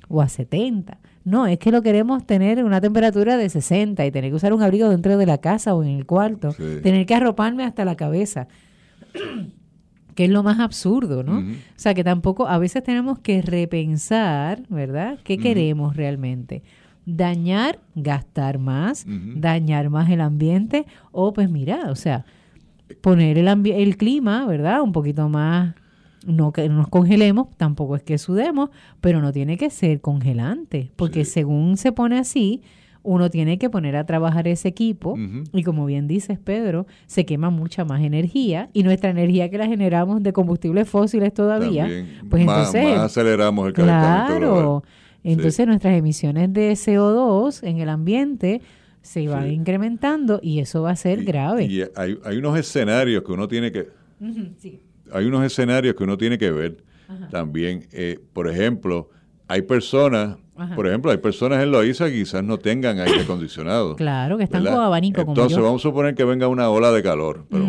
[0.09, 0.99] o a 70.
[1.24, 4.53] No, es que lo queremos tener en una temperatura de 60 y tener que usar
[4.53, 6.55] un abrigo dentro de la casa o en el cuarto.
[6.82, 8.49] Tener que arroparme hasta la cabeza.
[10.14, 11.39] que es lo más absurdo, ¿no?
[11.39, 11.43] O
[11.76, 15.18] sea, que tampoco, a veces tenemos que repensar, ¿verdad?
[15.22, 16.64] ¿Qué queremos realmente?
[17.07, 22.24] Dañar, gastar más, dañar más el ambiente, o pues mira, o sea,
[23.01, 24.82] poner el, el clima, ¿verdad?
[24.82, 25.74] Un poquito más
[26.26, 28.70] no que nos congelemos, tampoco es que sudemos,
[29.01, 32.62] pero no tiene que ser congelante, porque según se pone así,
[33.03, 35.16] uno tiene que poner a trabajar ese equipo
[35.53, 39.66] y como bien dices Pedro, se quema mucha más energía y nuestra energía que la
[39.66, 41.89] generamos de combustibles fósiles todavía,
[42.28, 44.82] pues entonces aceleramos el calentamiento Claro.
[45.24, 48.61] Entonces nuestras emisiones de CO2 en el ambiente
[49.09, 51.64] se van incrementando y eso va a ser grave.
[51.64, 53.88] Y hay, hay unos escenarios que uno tiene que
[54.59, 54.80] sí
[55.12, 56.84] hay unos escenarios que uno tiene que ver
[57.30, 57.86] también.
[57.92, 59.11] Eh, por ejemplo,
[59.49, 60.36] hay personas,
[60.76, 63.96] por ejemplo, hay personas en Loíza que quizás no tengan aire acondicionado.
[63.96, 67.46] Claro, que están con abanico Entonces, vamos a suponer que venga una ola de calor,
[67.51, 67.66] pero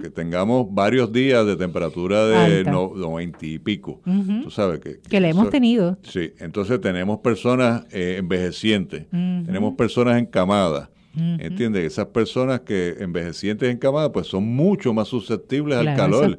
[0.00, 4.00] que tengamos varios días de temperatura de 90 y pico.
[4.42, 5.00] Tú sabes que...
[5.00, 5.98] Que le hemos tenido.
[6.02, 10.88] Sí, entonces tenemos personas eh, envejecientes, tenemos personas encamadas.
[11.14, 11.84] ¿Entiendes?
[11.84, 16.38] Esas personas que envejecientes en camada, pues son mucho más susceptibles al calor.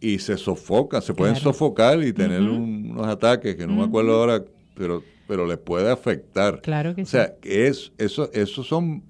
[0.00, 2.42] Y se sofocan, se pueden sofocar y tener
[2.92, 6.60] unos ataques que no me acuerdo ahora, pero pero les puede afectar.
[6.60, 9.02] Claro que o sea, que es, eso, eso son,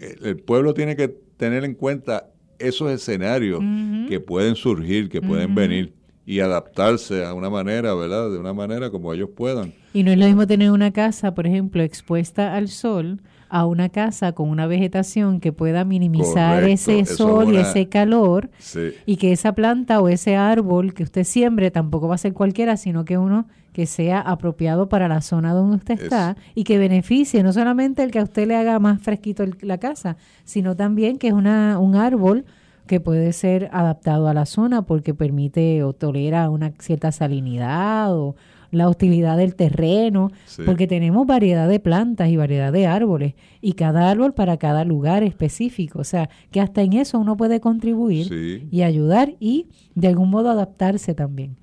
[0.00, 1.06] el pueblo tiene que
[1.36, 2.26] tener en cuenta
[2.58, 3.60] esos escenarios
[4.08, 5.92] que pueden surgir, que pueden venir
[6.26, 8.30] y adaptarse a una manera, ¿verdad?
[8.30, 9.72] De una manera como ellos puedan.
[9.92, 13.20] Y no es lo mismo tener una casa, por ejemplo, expuesta al sol,
[13.54, 18.50] a una casa con una vegetación que pueda minimizar ese sol y ese calor
[19.06, 22.76] y que esa planta o ese árbol que usted siembre tampoco va a ser cualquiera,
[22.76, 27.44] sino que uno que sea apropiado para la zona donde usted está y que beneficie
[27.44, 31.28] no solamente el que a usted le haga más fresquito la casa, sino también que
[31.28, 32.46] es una, un árbol
[32.88, 38.34] que puede ser adaptado a la zona porque permite o tolera una cierta salinidad o,
[38.74, 40.30] la hostilidad del terreno,
[40.64, 45.22] porque tenemos variedad de plantas y variedad de árboles, y cada árbol para cada lugar
[45.22, 46.00] específico.
[46.00, 50.50] O sea, que hasta en eso uno puede contribuir y ayudar y de algún modo
[50.50, 51.56] adaptarse también.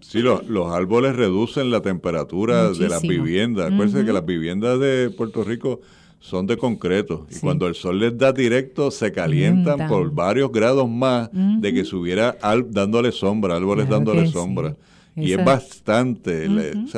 [0.00, 3.72] Sí, los, árboles reducen la temperatura de las viviendas.
[3.72, 5.80] Acuérdense que las viviendas de Puerto Rico
[6.20, 10.88] son de concreto y cuando el sol les da directo se calientan por varios grados
[10.88, 12.36] más de que se hubiera
[12.68, 14.76] dándole sombra, árboles dándole sombra.
[15.16, 16.88] Y es bastante el,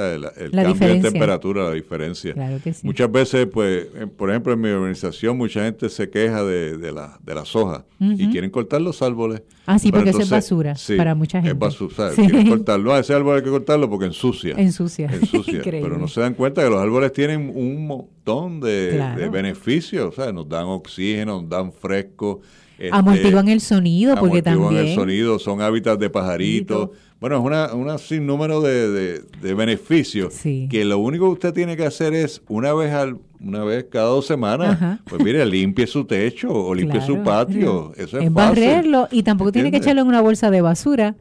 [0.53, 2.35] cambio de temperatura, la diferencia.
[2.83, 3.87] Muchas veces, pues,
[4.17, 7.85] por ejemplo, en mi organización, mucha gente se queja de, de, la, de la soja
[8.01, 9.43] y quieren cortar los árboles.
[9.67, 11.53] Ah, sí, porque eso es basura para mucha gente.
[11.53, 12.95] Es basura, quieren cortarlo.
[12.95, 14.55] Ah, ese árbol hay que cortarlo porque ensucia.
[14.57, 15.07] Ensucia.
[15.13, 15.61] Ensucia.
[15.63, 20.07] pero no se dan cuenta que los árboles tienen un montón de, de beneficios.
[20.07, 22.41] O sea, nos dan oxígeno, nos dan fresco
[22.79, 24.87] Este, amortiguan el sonido, porque también.
[24.87, 26.91] el sonido, son hábitats de pajaritos.
[27.19, 31.87] Bueno, es una, una sinnúmero de, de, beneficios que lo único que usted tiene que
[31.87, 36.49] hacer es una vez al una vez cada dos semanas, pues mire, limpie su techo
[36.51, 37.93] o limpie su patio.
[37.97, 41.15] Eso es, es barrerlo y tampoco tiene que echarlo en una bolsa de basura,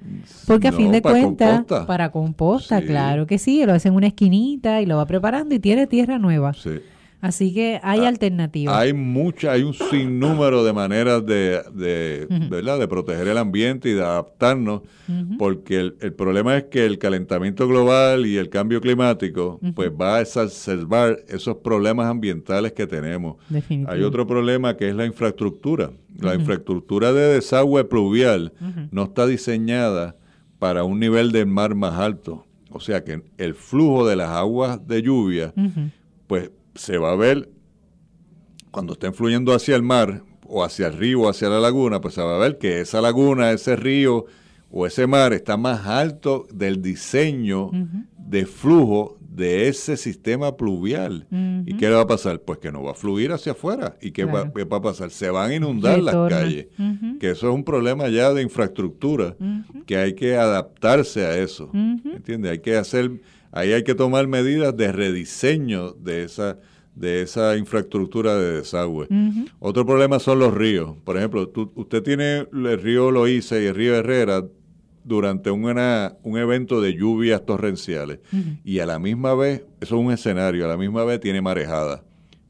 [0.47, 4.81] porque a fin de cuentas, para composta, claro que sí, lo hace en una esquinita
[4.81, 6.53] y lo va preparando y tiene tierra nueva.
[6.53, 6.81] Sí.
[7.25, 8.75] Así que hay ah, alternativas.
[8.77, 12.77] Hay mucha, hay un sinnúmero de maneras de, de, ¿verdad?
[12.77, 14.83] de proteger el ambiente y de adaptarnos,
[15.39, 20.17] porque el, el, problema es que el calentamiento global y el cambio climático pues va
[20.17, 23.37] a exacerbar esos problemas ambientales que tenemos.
[23.87, 25.89] Hay otro problema que es la infraestructura.
[26.19, 28.53] La infraestructura de desagüe pluvial
[28.91, 30.15] no está diseñada
[30.59, 32.45] para un nivel del mar más alto.
[32.69, 35.55] O sea que el flujo de las aguas de lluvia,
[36.27, 37.49] pues se va a ver
[38.71, 42.13] cuando estén fluyendo hacia el mar o hacia el río o hacia la laguna, pues
[42.13, 44.25] se va a ver que esa laguna, ese río
[44.69, 47.71] o ese mar está más alto del diseño
[48.17, 51.27] de flujo de ese sistema pluvial.
[51.65, 52.41] ¿Y qué le va a pasar?
[52.41, 53.95] Pues que no va a fluir hacia afuera.
[54.01, 55.11] ¿Y qué, va, a pasar?
[55.11, 56.67] Se van a inundar las calles.
[57.19, 59.35] Que eso es un problema ya de infraestructura,
[59.85, 61.69] que hay que adaptarse a eso.
[61.73, 62.51] ¿Entiendes?
[62.51, 63.21] Hay que hacer
[63.55, 66.59] ahí hay que tomar medidas de rediseño de esa
[66.93, 69.07] de esa infraestructura de desagüe.
[69.59, 70.95] Otro problema son los ríos.
[71.03, 74.45] Por ejemplo, usted tiene el río Loíza y el río Herrera
[75.03, 78.19] durante una, un evento de lluvias torrenciales
[78.63, 82.03] y a la misma vez, eso es un escenario, a la misma vez tiene marejada.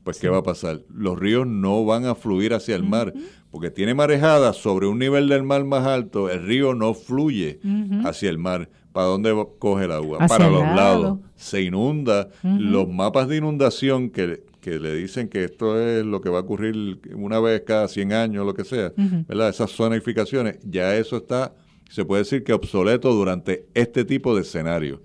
[0.04, 0.82] Pues, ¿qué va a pasar?
[0.94, 3.12] Los ríos no van a fluir hacia el mar,
[3.50, 7.60] porque tiene marejada sobre un nivel del mar más alto, el río no fluye
[8.04, 8.70] hacia el mar.
[8.96, 10.20] ¿Para dónde coge el agua?
[10.26, 11.20] Para los lados.
[11.36, 12.30] Se inunda.
[12.44, 17.02] Los mapas de inundación que, le dicen que esto es lo que va a ocurrir
[17.14, 18.94] una vez cada 100 años, lo que sea,
[19.28, 19.50] ¿verdad?
[19.50, 21.54] Esas zonificaciones, ya eso está
[21.90, 25.00] se puede decir que obsoleto durante este tipo de escenarios,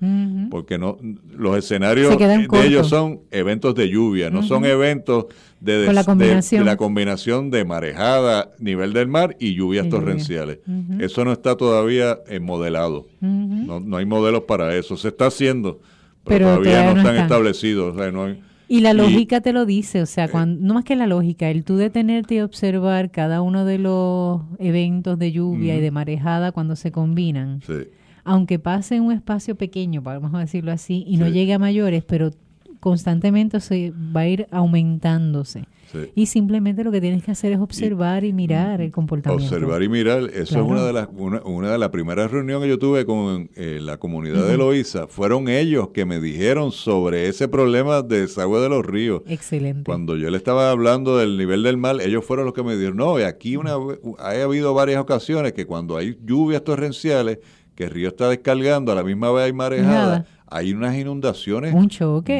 [0.50, 0.98] porque no
[1.30, 5.26] los escenarios de ellos son eventos de lluvia, no son eventos
[5.60, 6.04] de, la
[6.76, 7.50] combinación.
[7.50, 10.58] de, marejada, nivel del mar y lluvias torrenciales.
[10.98, 15.80] Eso no está todavía eh, modelado, no, no, hay modelos para eso, se está haciendo,
[16.24, 17.96] pero, todavía, no, están establecidos.
[18.72, 21.64] Y la lógica te lo dice, o sea, cuando, no más que la lógica, el
[21.64, 26.76] tú detenerte y observar cada uno de los eventos de lluvia y de marejada cuando
[26.76, 27.60] se combinan.
[28.22, 32.04] Aunque pase en un espacio pequeño, vamos a decirlo así, y no llegue a mayores,
[32.04, 32.30] pero
[32.80, 35.64] constantemente se va a ir aumentándose.
[36.14, 39.44] Y simplemente lo que tienes que hacer es observar y, mirar el comportamiento.
[39.44, 42.78] Observar y mirar, eso es una de las una, de las primeras reuniones que yo
[42.78, 45.08] tuve con eh, la comunidad de Loíza.
[45.08, 49.22] Fueron ellos que me dijeron sobre ese problema de desagüe de los ríos.
[49.26, 49.84] Excelente.
[49.84, 52.96] Cuando yo le estaba hablando del nivel del mar, ellos fueron los que me dijeron,
[52.96, 53.76] no, aquí una,
[54.18, 57.40] ha habido varias ocasiones que cuando hay lluvias torrenciales,
[57.74, 61.72] que el río está descargando, a la misma vez hay marejada hay unas inundaciones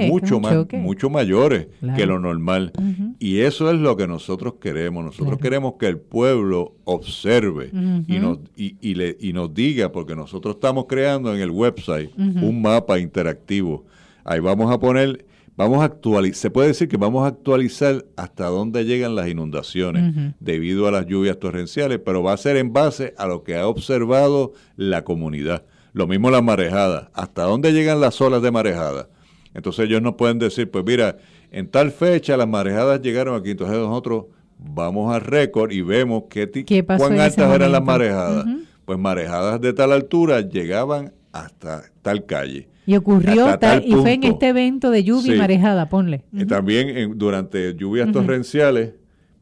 [0.09, 2.73] mucho, más, mucho mayores que lo normal.
[3.21, 5.05] Y eso es lo que nosotros queremos.
[5.05, 7.71] Nosotros queremos que el pueblo observe
[8.09, 12.61] y, nos, y, le, y nos diga, porque nosotros estamos creando en el website un
[12.61, 13.87] mapa interactivo.
[14.25, 15.25] Ahí vamos a poner,
[15.57, 20.35] vamos a actualizar, se puede decir que vamos a actualizar hasta dónde llegan las inundaciones
[20.41, 23.67] debido a las lluvias torrenciales, pero va a ser en base a lo que ha
[23.69, 25.65] observado la comunidad.
[25.93, 27.09] Lo mismo las marejadas.
[27.15, 29.09] ¿Hasta dónde llegan las olas de marejada?
[29.55, 31.19] Entonces ellos no pueden decir, pues mira,
[31.51, 33.51] en tal fecha las marejadas llegaron aquí.
[33.51, 34.27] Entonces nosotros
[34.59, 38.47] vamos al récord y vemos qué, ¿Qué cuán altas eran las marejadas.
[38.85, 42.69] Pues marejadas de tal altura llegaban hasta tal calle.
[42.87, 46.25] Y ocurrió tal, y fue en este evento de lluvia y marejada, ponle.
[46.33, 48.95] Y también durante lluvias torrenciales,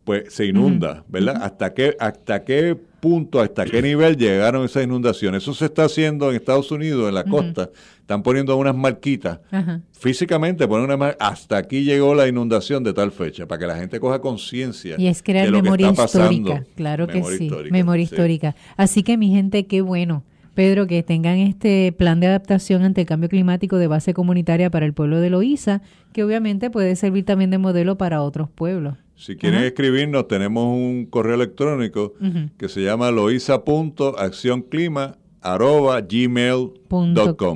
[0.05, 1.41] pues se inunda, ¿verdad?
[1.43, 5.43] ¿Hasta qué, hasta qué punto, hasta qué nivel llegaron esas inundaciones?
[5.43, 7.71] Eso se está haciendo en Estados Unidos, en la costa.
[8.01, 9.41] Están poniendo unas marquitas.
[9.93, 13.77] Físicamente ponen una mar hasta aquí llegó la inundación de tal fecha, para que la
[13.77, 14.97] gente coja conciencia.
[14.99, 16.65] Y es crear memoria histórica.
[16.75, 18.57] Claro que sí, memoria histórica.
[18.77, 20.25] Así que mi gente, qué bueno.
[20.59, 24.87] Pedro, que tengan este plan de adaptación ante el cambio climático de base comunitaria para
[24.87, 25.83] el pueblo de Loíza,
[26.13, 28.97] que obviamente puede servir también de modelo para otros pueblos.
[29.15, 32.15] Si quieren escribirnos, tenemos un correo electrónico
[32.57, 35.28] que se llama loisa.accionclima.gmail.com.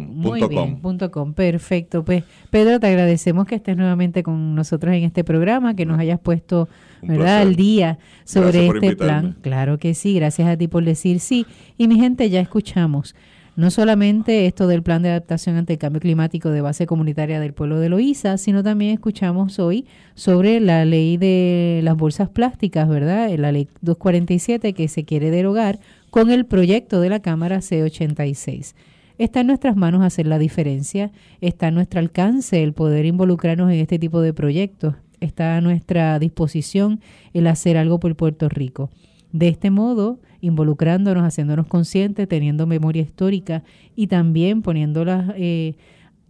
[0.08, 0.80] Muy bien,
[1.10, 1.34] com.
[1.34, 2.04] Perfecto.
[2.04, 6.20] Pues, Pedro, te agradecemos que estés nuevamente con nosotros en este programa, que nos hayas
[6.20, 6.68] puesto
[7.02, 7.40] ¿verdad?
[7.40, 9.36] al día sobre este plan.
[9.42, 11.46] Claro que sí, gracias a ti por decir sí.
[11.76, 13.14] Y mi gente, ya escuchamos
[13.56, 17.52] No solamente esto del plan de adaptación ante el cambio climático de base comunitaria del
[17.52, 23.28] pueblo de Loíza, sino también escuchamos hoy sobre la ley de las bolsas plásticas, ¿verdad?
[23.36, 25.80] La ley 247 que se quiere derogar
[26.12, 28.74] con el proyecto de la Cámara C86.
[29.16, 31.10] Está en nuestras manos hacer la diferencia,
[31.40, 36.18] está a nuestro alcance el poder involucrarnos en este tipo de proyectos, está a nuestra
[36.18, 37.00] disposición
[37.32, 38.90] el hacer algo por Puerto Rico.
[39.32, 43.62] De este modo, involucrándonos, haciéndonos conscientes, teniendo memoria histórica
[43.96, 45.76] y también poniéndolas eh,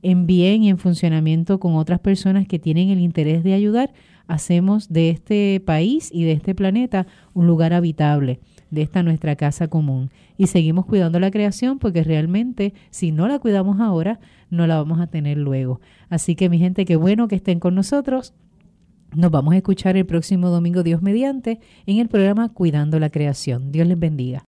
[0.03, 3.93] en bien y en funcionamiento con otras personas que tienen el interés de ayudar,
[4.29, 8.39] hacemos de este país y de este planeta un lugar habitable,
[8.73, 10.11] de esta nuestra casa común.
[10.37, 14.19] Y seguimos cuidando la creación porque realmente si no la cuidamos ahora,
[14.51, 15.81] no la vamos a tener luego.
[16.09, 18.35] Así que mi gente, qué bueno que estén con nosotros.
[19.15, 23.71] Nos vamos a escuchar el próximo domingo, Dios mediante, en el programa Cuidando la Creación.
[23.71, 24.41] Dios les bendiga.